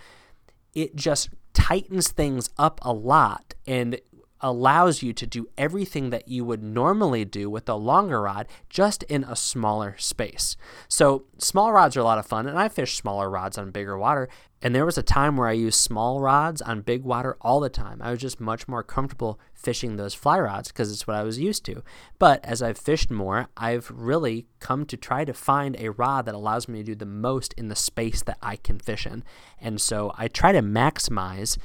it 0.75 0.95
just 0.95 1.29
tightens 1.53 2.09
things 2.11 2.49
up 2.57 2.79
a 2.83 2.91
lot 2.93 3.53
and 3.67 3.99
allows 4.43 5.01
you 5.01 5.13
to 5.13 5.25
do 5.25 5.47
everything 5.57 6.09
that 6.11 6.27
you 6.27 6.45
would 6.45 6.61
normally 6.61 7.25
do 7.25 7.49
with 7.49 7.67
a 7.69 7.73
longer 7.73 8.21
rod 8.21 8.47
just 8.69 9.01
in 9.03 9.23
a 9.23 9.35
smaller 9.35 9.95
space. 9.97 10.57
So, 10.87 11.23
small 11.37 11.71
rods 11.71 11.97
are 11.97 12.01
a 12.01 12.03
lot 12.03 12.19
of 12.19 12.27
fun, 12.27 12.45
and 12.45 12.59
I 12.59 12.67
fish 12.67 12.97
smaller 12.97 13.29
rods 13.29 13.57
on 13.57 13.71
bigger 13.71 13.97
water. 13.97 14.29
And 14.61 14.73
there 14.73 14.85
was 14.85 14.97
a 14.97 15.03
time 15.03 15.35
where 15.35 15.49
I 15.49 15.53
used 15.53 15.79
small 15.79 16.21
rods 16.21 16.61
on 16.61 16.81
big 16.81 17.03
water 17.03 17.35
all 17.41 17.59
the 17.59 17.69
time. 17.69 18.01
I 18.01 18.11
was 18.11 18.21
just 18.21 18.39
much 18.39 18.65
more 18.65 18.81
comfortable 18.81 19.37
fishing 19.53 19.97
those 19.97 20.13
fly 20.13 20.39
rods 20.39 20.69
because 20.69 20.89
it's 20.89 21.05
what 21.05 21.17
I 21.17 21.23
was 21.23 21.37
used 21.37 21.65
to. 21.65 21.83
But 22.17 22.43
as 22.45 22.61
I've 22.61 22.77
fished 22.77 23.11
more, 23.11 23.49
I've 23.57 23.91
really 23.93 24.47
come 24.59 24.85
to 24.85 24.95
try 24.95 25.25
to 25.25 25.33
find 25.33 25.75
a 25.77 25.91
rod 25.91 26.25
that 26.25 26.35
allows 26.35 26.69
me 26.69 26.79
to 26.79 26.83
do 26.83 26.95
the 26.95 27.05
most 27.05 27.53
in 27.57 27.67
the 27.67 27.75
space 27.75 28.23
that 28.23 28.37
I 28.41 28.55
can 28.55 28.79
fish 28.79 29.05
in. 29.05 29.25
And 29.59 29.81
so 29.81 30.13
I 30.17 30.29
try 30.29 30.53
to 30.53 30.61
maximize 30.61 31.57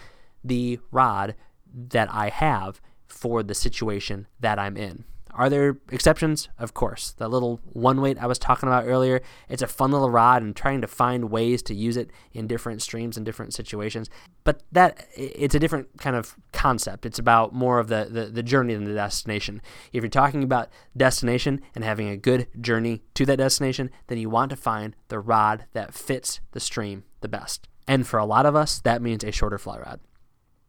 the 0.42 0.80
rod 0.90 1.36
that 1.72 2.12
I 2.12 2.28
have 2.28 2.80
for 3.06 3.42
the 3.42 3.54
situation 3.54 4.26
that 4.40 4.58
I'm 4.58 4.76
in. 4.76 5.04
Are 5.38 5.48
there 5.48 5.78
exceptions? 5.92 6.48
Of 6.58 6.74
course. 6.74 7.12
The 7.12 7.28
little 7.28 7.60
one 7.72 8.00
weight 8.00 8.18
I 8.18 8.26
was 8.26 8.40
talking 8.40 8.68
about 8.68 8.86
earlier, 8.86 9.20
it's 9.48 9.62
a 9.62 9.68
fun 9.68 9.92
little 9.92 10.10
rod 10.10 10.42
and 10.42 10.54
trying 10.54 10.80
to 10.80 10.88
find 10.88 11.30
ways 11.30 11.62
to 11.64 11.74
use 11.74 11.96
it 11.96 12.10
in 12.32 12.48
different 12.48 12.82
streams 12.82 13.16
and 13.16 13.24
different 13.24 13.54
situations. 13.54 14.10
But 14.42 14.62
that 14.72 15.06
it's 15.14 15.54
a 15.54 15.60
different 15.60 15.98
kind 15.98 16.16
of 16.16 16.34
concept. 16.52 17.06
It's 17.06 17.20
about 17.20 17.54
more 17.54 17.78
of 17.78 17.86
the, 17.86 18.08
the, 18.10 18.26
the 18.26 18.42
journey 18.42 18.74
than 18.74 18.84
the 18.84 18.94
destination. 18.94 19.62
If 19.92 20.02
you're 20.02 20.10
talking 20.10 20.42
about 20.42 20.70
destination 20.96 21.60
and 21.74 21.84
having 21.84 22.08
a 22.08 22.16
good 22.16 22.48
journey 22.60 23.02
to 23.14 23.24
that 23.26 23.36
destination, 23.36 23.90
then 24.08 24.18
you 24.18 24.30
want 24.30 24.50
to 24.50 24.56
find 24.56 24.96
the 25.08 25.20
rod 25.20 25.66
that 25.72 25.94
fits 25.94 26.40
the 26.50 26.60
stream 26.60 27.04
the 27.20 27.28
best. 27.28 27.68
And 27.86 28.06
for 28.06 28.18
a 28.18 28.26
lot 28.26 28.44
of 28.44 28.56
us, 28.56 28.80
that 28.80 29.02
means 29.02 29.22
a 29.22 29.30
shorter 29.30 29.58
fly 29.58 29.78
rod. 29.78 30.00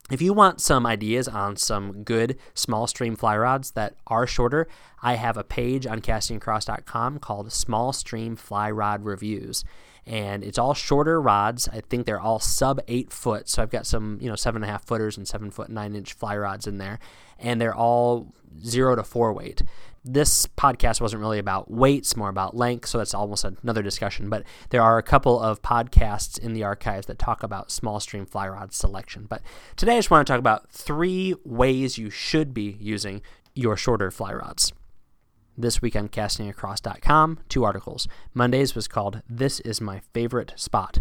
If 0.10 0.24
you 0.24 0.34
want 0.34 0.60
some 0.60 0.88
ideas 0.88 1.28
on 1.28 1.56
some 1.56 2.04
good 2.04 2.38
small 2.56 2.88
stream 2.88 3.16
fly 3.16 3.38
rods 3.38 3.72
that 3.72 3.94
are 4.08 4.26
shorter, 4.26 4.68
I 5.04 5.16
have 5.16 5.38
a 5.38 5.44
page 5.44 5.86
on 5.86 6.02
castingacross.com 6.02 7.20
called 7.20 7.52
Small 7.54 7.94
Stream 7.94 8.36
Fly 8.36 8.72
Rod 8.72 9.06
Reviews. 9.06 9.64
And 10.08 10.44
it's 10.44 10.58
all 10.58 10.74
shorter 10.74 11.22
rods. 11.22 11.70
I 11.72 11.82
think 11.82 12.08
they're 12.08 12.20
all 12.20 12.40
sub 12.40 12.82
eight 12.88 13.14
foot. 13.14 13.48
So 13.48 13.62
I've 13.62 13.70
got 13.70 13.86
some, 13.86 14.18
you 14.20 14.28
know, 14.28 14.36
seven 14.36 14.64
and 14.64 14.70
a 14.70 14.72
half 14.72 14.84
footers 14.84 15.16
and 15.16 15.28
seven 15.28 15.52
foot 15.52 15.70
nine 15.70 15.96
inch 15.96 16.14
fly 16.14 16.36
rods 16.36 16.66
in 16.66 16.80
there. 16.80 16.98
And 17.38 17.62
they're 17.62 17.76
all 17.76 18.34
zero 18.66 18.96
to 18.96 19.04
four 19.04 19.32
weight 19.32 19.62
this 20.04 20.46
podcast 20.48 21.02
wasn't 21.02 21.22
really 21.22 21.40
about 21.40 21.70
weights, 21.70 22.16
more 22.16 22.30
about 22.30 22.56
length, 22.56 22.88
so 22.88 22.98
that's 22.98 23.14
almost 23.14 23.44
another 23.44 23.82
discussion. 23.82 24.30
But 24.30 24.44
there 24.70 24.82
are 24.82 24.98
a 24.98 25.04
couple 25.04 25.40
of 25.40 25.62
podcasts 25.62 26.40
in 26.40 26.54
the 26.54 26.64
archives 26.64 27.08
that 27.08 27.20
talk 27.20 27.44
about 27.44 27.72
small 27.72 28.00
stream 28.00 28.26
fly 28.26 28.48
rod 28.48 28.74
selection. 28.74 29.26
But 29.30 29.42
today 29.76 29.94
I 29.94 29.98
just 29.98 30.12
want 30.12 30.26
to 30.26 30.32
talk 30.32 30.40
about 30.40 30.70
three 30.72 31.36
ways 31.44 31.98
you 31.98 32.10
should 32.10 32.54
be 32.54 32.78
using 32.80 33.22
your 33.54 33.76
shorter 33.76 34.12
fly 34.12 34.34
rods. 34.34 34.74
This 35.58 35.82
week 35.82 35.96
on 35.98 36.08
castingacross.com, 36.08 37.40
two 37.50 37.66
articles. 37.66 38.08
Monday's 38.34 38.76
was 38.76 38.88
called 38.88 39.22
This 39.30 39.60
is 39.62 39.82
My 39.82 40.02
Favorite 40.14 40.54
Spot. 40.56 41.00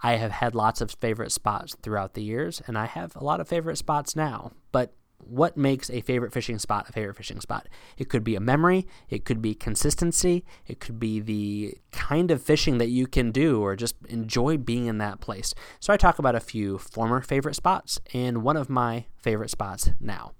I 0.00 0.16
have 0.16 0.32
had 0.32 0.54
lots 0.54 0.80
of 0.80 0.90
favorite 0.90 1.30
spots 1.30 1.76
throughout 1.80 2.14
the 2.14 2.22
years, 2.22 2.60
and 2.66 2.76
I 2.76 2.86
have 2.86 3.14
a 3.14 3.22
lot 3.22 3.40
of 3.40 3.48
favorite 3.48 3.78
spots 3.78 4.16
now. 4.16 4.50
But 4.72 4.92
what 5.26 5.56
makes 5.56 5.90
a 5.90 6.00
favorite 6.00 6.32
fishing 6.32 6.58
spot 6.58 6.88
a 6.88 6.92
favorite 6.92 7.16
fishing 7.16 7.40
spot. 7.40 7.68
It 7.96 8.08
could 8.08 8.24
be 8.24 8.36
a 8.36 8.40
memory, 8.40 8.86
it 9.08 9.24
could 9.24 9.40
be 9.40 9.54
consistency, 9.54 10.44
it 10.66 10.80
could 10.80 10.98
be 10.98 11.20
the 11.20 11.78
kind 11.92 12.30
of 12.30 12.42
fishing 12.42 12.78
that 12.78 12.88
you 12.88 13.06
can 13.06 13.30
do 13.30 13.60
or 13.62 13.76
just 13.76 13.96
enjoy 14.08 14.56
being 14.56 14.86
in 14.86 14.98
that 14.98 15.20
place. 15.20 15.54
So 15.80 15.92
I 15.92 15.96
talk 15.96 16.18
about 16.18 16.34
a 16.34 16.40
few 16.40 16.78
former 16.78 17.20
favorite 17.20 17.56
spots 17.56 18.00
and 18.12 18.42
one 18.42 18.56
of 18.56 18.68
my 18.68 19.06
favorite 19.16 19.50
spots 19.50 19.90
now. 20.00 20.32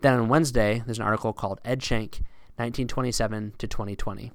Then 0.00 0.18
on 0.18 0.28
Wednesday, 0.28 0.82
there's 0.84 0.98
an 0.98 1.04
article 1.04 1.32
called 1.32 1.60
Ed 1.64 1.80
Shenk, 1.80 2.22
1927 2.56 3.54
to 3.58 3.66
2020. 3.68 4.32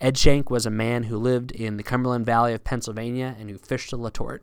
Ed 0.00 0.14
Shenk 0.14 0.50
was 0.50 0.66
a 0.66 0.70
man 0.70 1.04
who 1.04 1.16
lived 1.16 1.52
in 1.52 1.76
the 1.76 1.82
Cumberland 1.82 2.26
Valley 2.26 2.52
of 2.52 2.64
Pennsylvania 2.64 3.34
and 3.38 3.48
who 3.48 3.56
fished 3.56 3.90
the 3.90 3.98
Letort. 3.98 4.40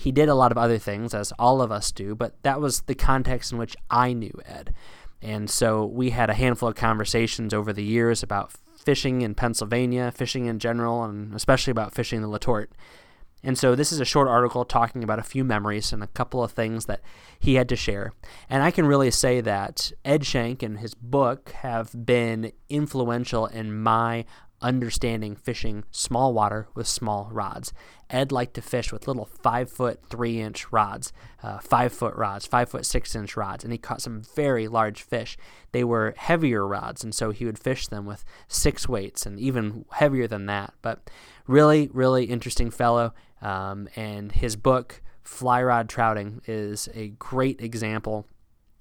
He 0.00 0.12
did 0.12 0.30
a 0.30 0.34
lot 0.34 0.50
of 0.50 0.56
other 0.56 0.78
things, 0.78 1.12
as 1.12 1.30
all 1.38 1.60
of 1.60 1.70
us 1.70 1.92
do, 1.92 2.14
but 2.14 2.42
that 2.42 2.58
was 2.58 2.80
the 2.82 2.94
context 2.94 3.52
in 3.52 3.58
which 3.58 3.76
I 3.90 4.14
knew 4.14 4.32
Ed. 4.46 4.72
And 5.20 5.50
so 5.50 5.84
we 5.84 6.08
had 6.08 6.30
a 6.30 6.34
handful 6.34 6.70
of 6.70 6.74
conversations 6.74 7.52
over 7.52 7.70
the 7.70 7.84
years 7.84 8.22
about 8.22 8.50
fishing 8.78 9.20
in 9.20 9.34
Pennsylvania, 9.34 10.10
fishing 10.10 10.46
in 10.46 10.58
general, 10.58 11.04
and 11.04 11.34
especially 11.34 11.70
about 11.70 11.94
fishing 11.94 12.22
the 12.22 12.28
Letort. 12.28 12.68
And 13.44 13.58
so 13.58 13.74
this 13.74 13.92
is 13.92 14.00
a 14.00 14.06
short 14.06 14.26
article 14.26 14.64
talking 14.64 15.04
about 15.04 15.18
a 15.18 15.22
few 15.22 15.44
memories 15.44 15.92
and 15.92 16.02
a 16.02 16.06
couple 16.06 16.42
of 16.42 16.52
things 16.52 16.86
that 16.86 17.02
he 17.38 17.56
had 17.56 17.68
to 17.68 17.76
share. 17.76 18.14
And 18.48 18.62
I 18.62 18.70
can 18.70 18.86
really 18.86 19.10
say 19.10 19.42
that 19.42 19.92
Ed 20.02 20.22
Shenk 20.22 20.62
and 20.62 20.78
his 20.78 20.94
book 20.94 21.50
have 21.50 22.06
been 22.06 22.52
influential 22.70 23.44
in 23.44 23.78
my 23.78 24.24
understanding 24.62 25.34
fishing 25.34 25.84
small 25.90 26.32
water 26.32 26.68
with 26.74 26.86
small 26.86 27.28
rods. 27.32 27.72
Ed 28.08 28.32
liked 28.32 28.54
to 28.54 28.62
fish 28.62 28.92
with 28.92 29.06
little 29.06 29.24
five 29.24 29.70
foot 29.70 30.00
three 30.08 30.40
inch 30.40 30.70
rods, 30.72 31.12
uh, 31.42 31.58
five 31.58 31.92
foot 31.92 32.14
rods, 32.16 32.46
five 32.46 32.68
foot 32.68 32.84
six 32.84 33.14
inch 33.14 33.36
rods, 33.36 33.64
and 33.64 33.72
he 33.72 33.78
caught 33.78 34.02
some 34.02 34.22
very 34.34 34.68
large 34.68 35.02
fish. 35.02 35.36
They 35.72 35.84
were 35.84 36.14
heavier 36.16 36.66
rods, 36.66 37.04
and 37.04 37.14
so 37.14 37.30
he 37.30 37.44
would 37.44 37.58
fish 37.58 37.86
them 37.86 38.06
with 38.06 38.24
six 38.48 38.88
weights 38.88 39.26
and 39.26 39.38
even 39.38 39.84
heavier 39.92 40.26
than 40.26 40.46
that. 40.46 40.74
But 40.82 41.08
really, 41.46 41.88
really 41.92 42.24
interesting 42.24 42.70
fellow. 42.70 43.14
Um, 43.40 43.88
and 43.96 44.32
his 44.32 44.56
book, 44.56 45.02
Fly 45.22 45.62
Rod 45.62 45.88
Trouting, 45.88 46.42
is 46.46 46.88
a 46.94 47.08
great 47.08 47.60
example 47.60 48.26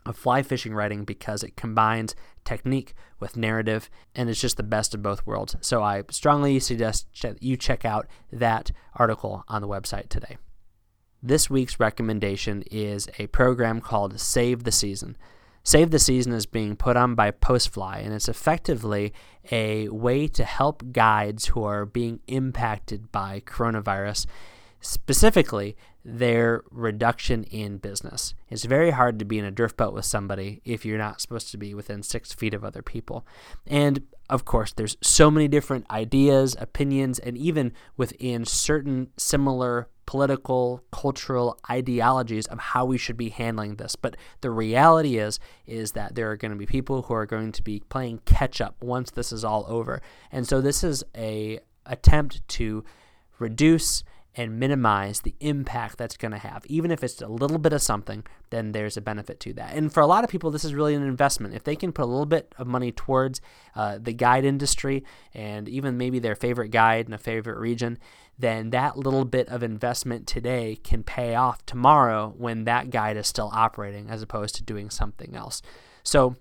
of 0.05 0.17
fly 0.17 0.41
fishing 0.41 0.73
writing 0.73 1.03
because 1.03 1.43
it 1.43 1.55
combines 1.55 2.15
technique 2.49 2.95
with 3.19 3.37
narrative 3.37 3.89
and 4.15 4.27
it's 4.27 4.41
just 4.41 4.57
the 4.57 4.63
best 4.63 4.95
of 4.95 5.03
both 5.03 5.25
worlds. 5.25 5.55
So 5.61 5.83
I 5.83 6.03
strongly 6.09 6.59
suggest 6.59 7.07
you 7.39 7.55
check 7.55 7.85
out 7.85 8.07
that 8.31 8.71
article 8.95 9.43
on 9.47 9.61
the 9.61 9.67
website 9.67 10.09
today. 10.09 10.37
This 11.21 11.49
week's 11.49 11.79
recommendation 11.79 12.63
is 12.71 13.07
a 13.19 13.27
program 13.27 13.81
called 13.81 14.19
Save 14.19 14.63
the 14.63 14.71
Season. 14.71 15.15
Save 15.63 15.91
the 15.91 15.99
Season 15.99 16.31
is 16.31 16.45
being 16.45 16.75
put 16.75 16.95
on 16.97 17.13
by 17.13 17.29
Postfly, 17.29 18.03
and 18.03 18.13
it's 18.13 18.29
effectively 18.29 19.13
a 19.51 19.89
way 19.89 20.27
to 20.27 20.43
help 20.43 20.81
guides 20.91 21.47
who 21.47 21.63
are 21.63 21.85
being 21.85 22.21
impacted 22.27 23.11
by 23.11 23.41
coronavirus 23.45 24.25
specifically 24.79 25.75
their 26.17 26.63
reduction 26.71 27.43
in 27.43 27.77
business. 27.77 28.33
It's 28.49 28.65
very 28.65 28.91
hard 28.91 29.19
to 29.19 29.25
be 29.25 29.37
in 29.37 29.45
a 29.45 29.51
drift 29.51 29.77
boat 29.77 29.93
with 29.93 30.05
somebody 30.05 30.61
if 30.65 30.85
you're 30.85 30.97
not 30.97 31.21
supposed 31.21 31.51
to 31.51 31.57
be 31.57 31.73
within 31.73 32.01
six 32.01 32.33
feet 32.33 32.53
of 32.53 32.63
other 32.63 32.81
people. 32.81 33.25
And 33.67 34.03
of 34.29 34.45
course, 34.45 34.73
there's 34.73 34.97
so 35.01 35.29
many 35.29 35.47
different 35.47 35.89
ideas, 35.89 36.55
opinions, 36.59 37.19
and 37.19 37.37
even 37.37 37.73
within 37.97 38.45
certain 38.45 39.09
similar 39.17 39.87
political, 40.05 40.83
cultural 40.91 41.59
ideologies 41.69 42.47
of 42.47 42.59
how 42.59 42.85
we 42.85 42.97
should 42.97 43.17
be 43.17 43.29
handling 43.29 43.75
this. 43.75 43.95
But 43.95 44.17
the 44.41 44.49
reality 44.49 45.19
is, 45.19 45.39
is 45.67 45.91
that 45.91 46.15
there 46.15 46.31
are 46.31 46.37
going 46.37 46.51
to 46.51 46.57
be 46.57 46.65
people 46.65 47.03
who 47.03 47.13
are 47.13 47.27
going 47.27 47.51
to 47.51 47.63
be 47.63 47.83
playing 47.89 48.21
catch 48.25 48.59
up 48.59 48.83
once 48.83 49.11
this 49.11 49.31
is 49.31 49.45
all 49.45 49.65
over. 49.67 50.01
And 50.31 50.47
so 50.47 50.61
this 50.61 50.83
is 50.83 51.03
a 51.15 51.59
attempt 51.85 52.47
to 52.47 52.83
reduce 53.37 54.03
and 54.35 54.59
minimize 54.59 55.21
the 55.21 55.35
impact 55.39 55.97
that's 55.97 56.17
going 56.17 56.31
to 56.31 56.37
have. 56.37 56.65
Even 56.67 56.91
if 56.91 57.03
it's 57.03 57.21
a 57.21 57.27
little 57.27 57.57
bit 57.57 57.73
of 57.73 57.81
something, 57.81 58.23
then 58.51 58.71
there's 58.71 58.95
a 58.95 59.01
benefit 59.01 59.39
to 59.41 59.53
that. 59.53 59.75
And 59.75 59.91
for 59.91 60.01
a 60.01 60.07
lot 60.07 60.23
of 60.23 60.29
people, 60.29 60.51
this 60.51 60.63
is 60.63 60.73
really 60.73 60.95
an 60.95 61.03
investment. 61.03 61.55
If 61.55 61.63
they 61.63 61.75
can 61.75 61.91
put 61.91 62.03
a 62.03 62.05
little 62.05 62.25
bit 62.25 62.53
of 62.57 62.67
money 62.67 62.91
towards 62.91 63.41
uh, 63.75 63.97
the 63.99 64.13
guide 64.13 64.45
industry 64.45 65.03
and 65.33 65.67
even 65.67 65.97
maybe 65.97 66.19
their 66.19 66.35
favorite 66.35 66.69
guide 66.69 67.07
in 67.07 67.13
a 67.13 67.17
favorite 67.17 67.57
region, 67.57 67.97
then 68.37 68.69
that 68.69 68.97
little 68.97 69.25
bit 69.25 69.49
of 69.49 69.63
investment 69.63 70.27
today 70.27 70.79
can 70.83 71.03
pay 71.03 71.35
off 71.35 71.65
tomorrow 71.65 72.33
when 72.37 72.63
that 72.63 72.89
guide 72.89 73.17
is 73.17 73.27
still 73.27 73.49
operating 73.51 74.09
as 74.09 74.21
opposed 74.21 74.55
to 74.55 74.63
doing 74.63 74.89
something 74.89 75.35
else. 75.35 75.61
So, 76.03 76.37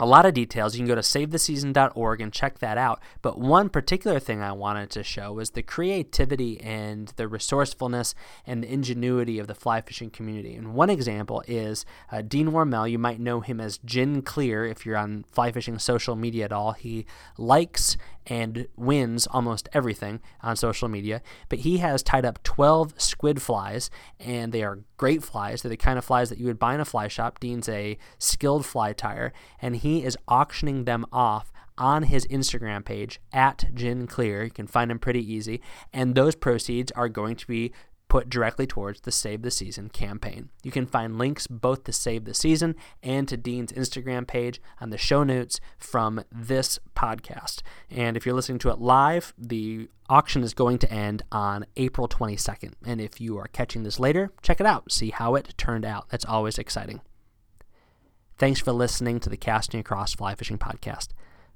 a 0.00 0.06
lot 0.06 0.24
of 0.24 0.32
details. 0.32 0.74
You 0.74 0.78
can 0.78 0.88
go 0.88 0.94
to 0.94 1.02
savetheseason.org 1.02 2.20
and 2.22 2.32
check 2.32 2.58
that 2.60 2.78
out. 2.78 3.00
But 3.20 3.38
one 3.38 3.68
particular 3.68 4.18
thing 4.18 4.42
I 4.42 4.52
wanted 4.52 4.88
to 4.90 5.04
show 5.04 5.34
was 5.34 5.50
the 5.50 5.62
creativity 5.62 6.58
and 6.60 7.08
the 7.16 7.28
resourcefulness 7.28 8.14
and 8.46 8.64
the 8.64 8.72
ingenuity 8.72 9.38
of 9.38 9.46
the 9.46 9.54
fly 9.54 9.82
fishing 9.82 10.08
community. 10.08 10.54
And 10.54 10.74
one 10.74 10.88
example 10.88 11.44
is 11.46 11.84
uh, 12.10 12.22
Dean 12.22 12.48
Wormel. 12.48 12.90
You 12.90 12.98
might 12.98 13.20
know 13.20 13.40
him 13.40 13.60
as 13.60 13.78
Gin 13.84 14.22
Clear 14.22 14.64
if 14.64 14.86
you're 14.86 14.96
on 14.96 15.26
fly 15.30 15.52
fishing 15.52 15.78
social 15.78 16.16
media 16.16 16.46
at 16.46 16.52
all. 16.52 16.72
He 16.72 17.04
likes 17.36 17.98
and 18.26 18.68
wins 18.76 19.26
almost 19.26 19.68
everything 19.72 20.20
on 20.40 20.56
social 20.56 20.88
media. 20.88 21.20
But 21.48 21.60
he 21.60 21.78
has 21.78 22.02
tied 22.02 22.24
up 22.24 22.42
12 22.42 22.94
squid 22.96 23.42
flies, 23.42 23.90
and 24.18 24.52
they 24.52 24.62
are 24.62 24.80
great 25.00 25.24
flies. 25.24 25.62
They're 25.62 25.70
the 25.70 25.78
kind 25.78 25.98
of 25.98 26.04
flies 26.04 26.28
that 26.28 26.36
you 26.36 26.44
would 26.44 26.58
buy 26.58 26.74
in 26.74 26.80
a 26.80 26.84
fly 26.84 27.08
shop. 27.08 27.40
Dean's 27.40 27.70
a 27.70 27.96
skilled 28.18 28.66
fly 28.66 28.92
tyer, 28.92 29.30
and 29.62 29.76
he 29.76 30.04
is 30.04 30.14
auctioning 30.28 30.84
them 30.84 31.06
off 31.10 31.50
on 31.78 32.02
his 32.02 32.26
Instagram 32.26 32.84
page 32.84 33.18
at 33.32 33.64
Gin 33.72 34.06
Clear. 34.06 34.44
You 34.44 34.50
can 34.50 34.66
find 34.66 34.90
him 34.90 34.98
pretty 34.98 35.32
easy, 35.32 35.62
and 35.90 36.14
those 36.14 36.34
proceeds 36.34 36.92
are 36.92 37.08
going 37.08 37.36
to 37.36 37.46
be 37.46 37.72
put 38.10 38.28
directly 38.28 38.66
towards 38.66 39.00
the 39.00 39.12
Save 39.12 39.42
the 39.42 39.52
Season 39.52 39.88
campaign. 39.88 40.50
You 40.64 40.72
can 40.72 40.84
find 40.84 41.16
links 41.16 41.46
both 41.46 41.84
to 41.84 41.92
Save 41.92 42.24
the 42.24 42.34
Season 42.34 42.74
and 43.04 43.26
to 43.28 43.36
Dean's 43.36 43.72
Instagram 43.72 44.26
page 44.26 44.60
on 44.80 44.90
the 44.90 44.98
show 44.98 45.22
notes 45.22 45.60
from 45.78 46.24
this 46.30 46.80
podcast. 46.96 47.62
And 47.88 48.16
if 48.16 48.26
you're 48.26 48.34
listening 48.34 48.58
to 48.58 48.70
it 48.70 48.80
live, 48.80 49.32
the 49.38 49.88
auction 50.08 50.42
is 50.42 50.54
going 50.54 50.78
to 50.78 50.92
end 50.92 51.22
on 51.30 51.64
April 51.76 52.08
22nd. 52.08 52.72
And 52.84 53.00
if 53.00 53.20
you 53.20 53.38
are 53.38 53.46
catching 53.46 53.84
this 53.84 54.00
later, 54.00 54.32
check 54.42 54.60
it 54.60 54.66
out, 54.66 54.90
see 54.90 55.10
how 55.10 55.36
it 55.36 55.54
turned 55.56 55.84
out. 55.84 56.08
That's 56.10 56.26
always 56.26 56.58
exciting. 56.58 57.02
Thanks 58.38 58.58
for 58.58 58.72
listening 58.72 59.20
to 59.20 59.30
the 59.30 59.36
Casting 59.36 59.78
Across 59.78 60.14
Fly 60.16 60.34
Fishing 60.34 60.58
Podcast. 60.58 61.08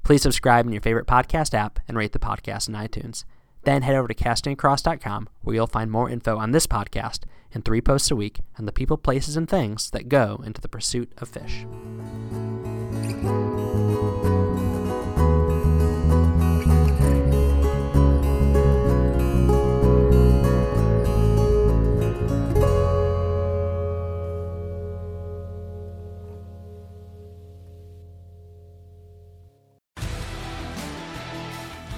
Please 0.04 0.22
subscribe 0.22 0.66
in 0.66 0.72
your 0.72 0.82
favorite 0.82 1.08
podcast 1.08 1.52
app 1.52 1.80
and 1.88 1.98
rate 1.98 2.12
the 2.12 2.20
podcast 2.20 2.68
in 2.68 2.74
iTunes. 2.74 3.24
Then 3.64 3.82
head 3.82 3.96
over 3.96 4.08
to 4.08 4.14
castingacross.com 4.14 5.28
where 5.42 5.56
you'll 5.56 5.66
find 5.66 5.90
more 5.90 6.08
info 6.08 6.38
on 6.38 6.52
this 6.52 6.66
podcast 6.66 7.20
and 7.52 7.64
three 7.64 7.80
posts 7.80 8.10
a 8.10 8.16
week 8.16 8.40
on 8.58 8.66
the 8.66 8.72
people, 8.72 8.96
places, 8.96 9.36
and 9.36 9.48
things 9.48 9.90
that 9.90 10.08
go 10.08 10.42
into 10.44 10.60
the 10.60 10.68
pursuit 10.68 11.12
of 11.18 11.28
fish. 11.28 11.64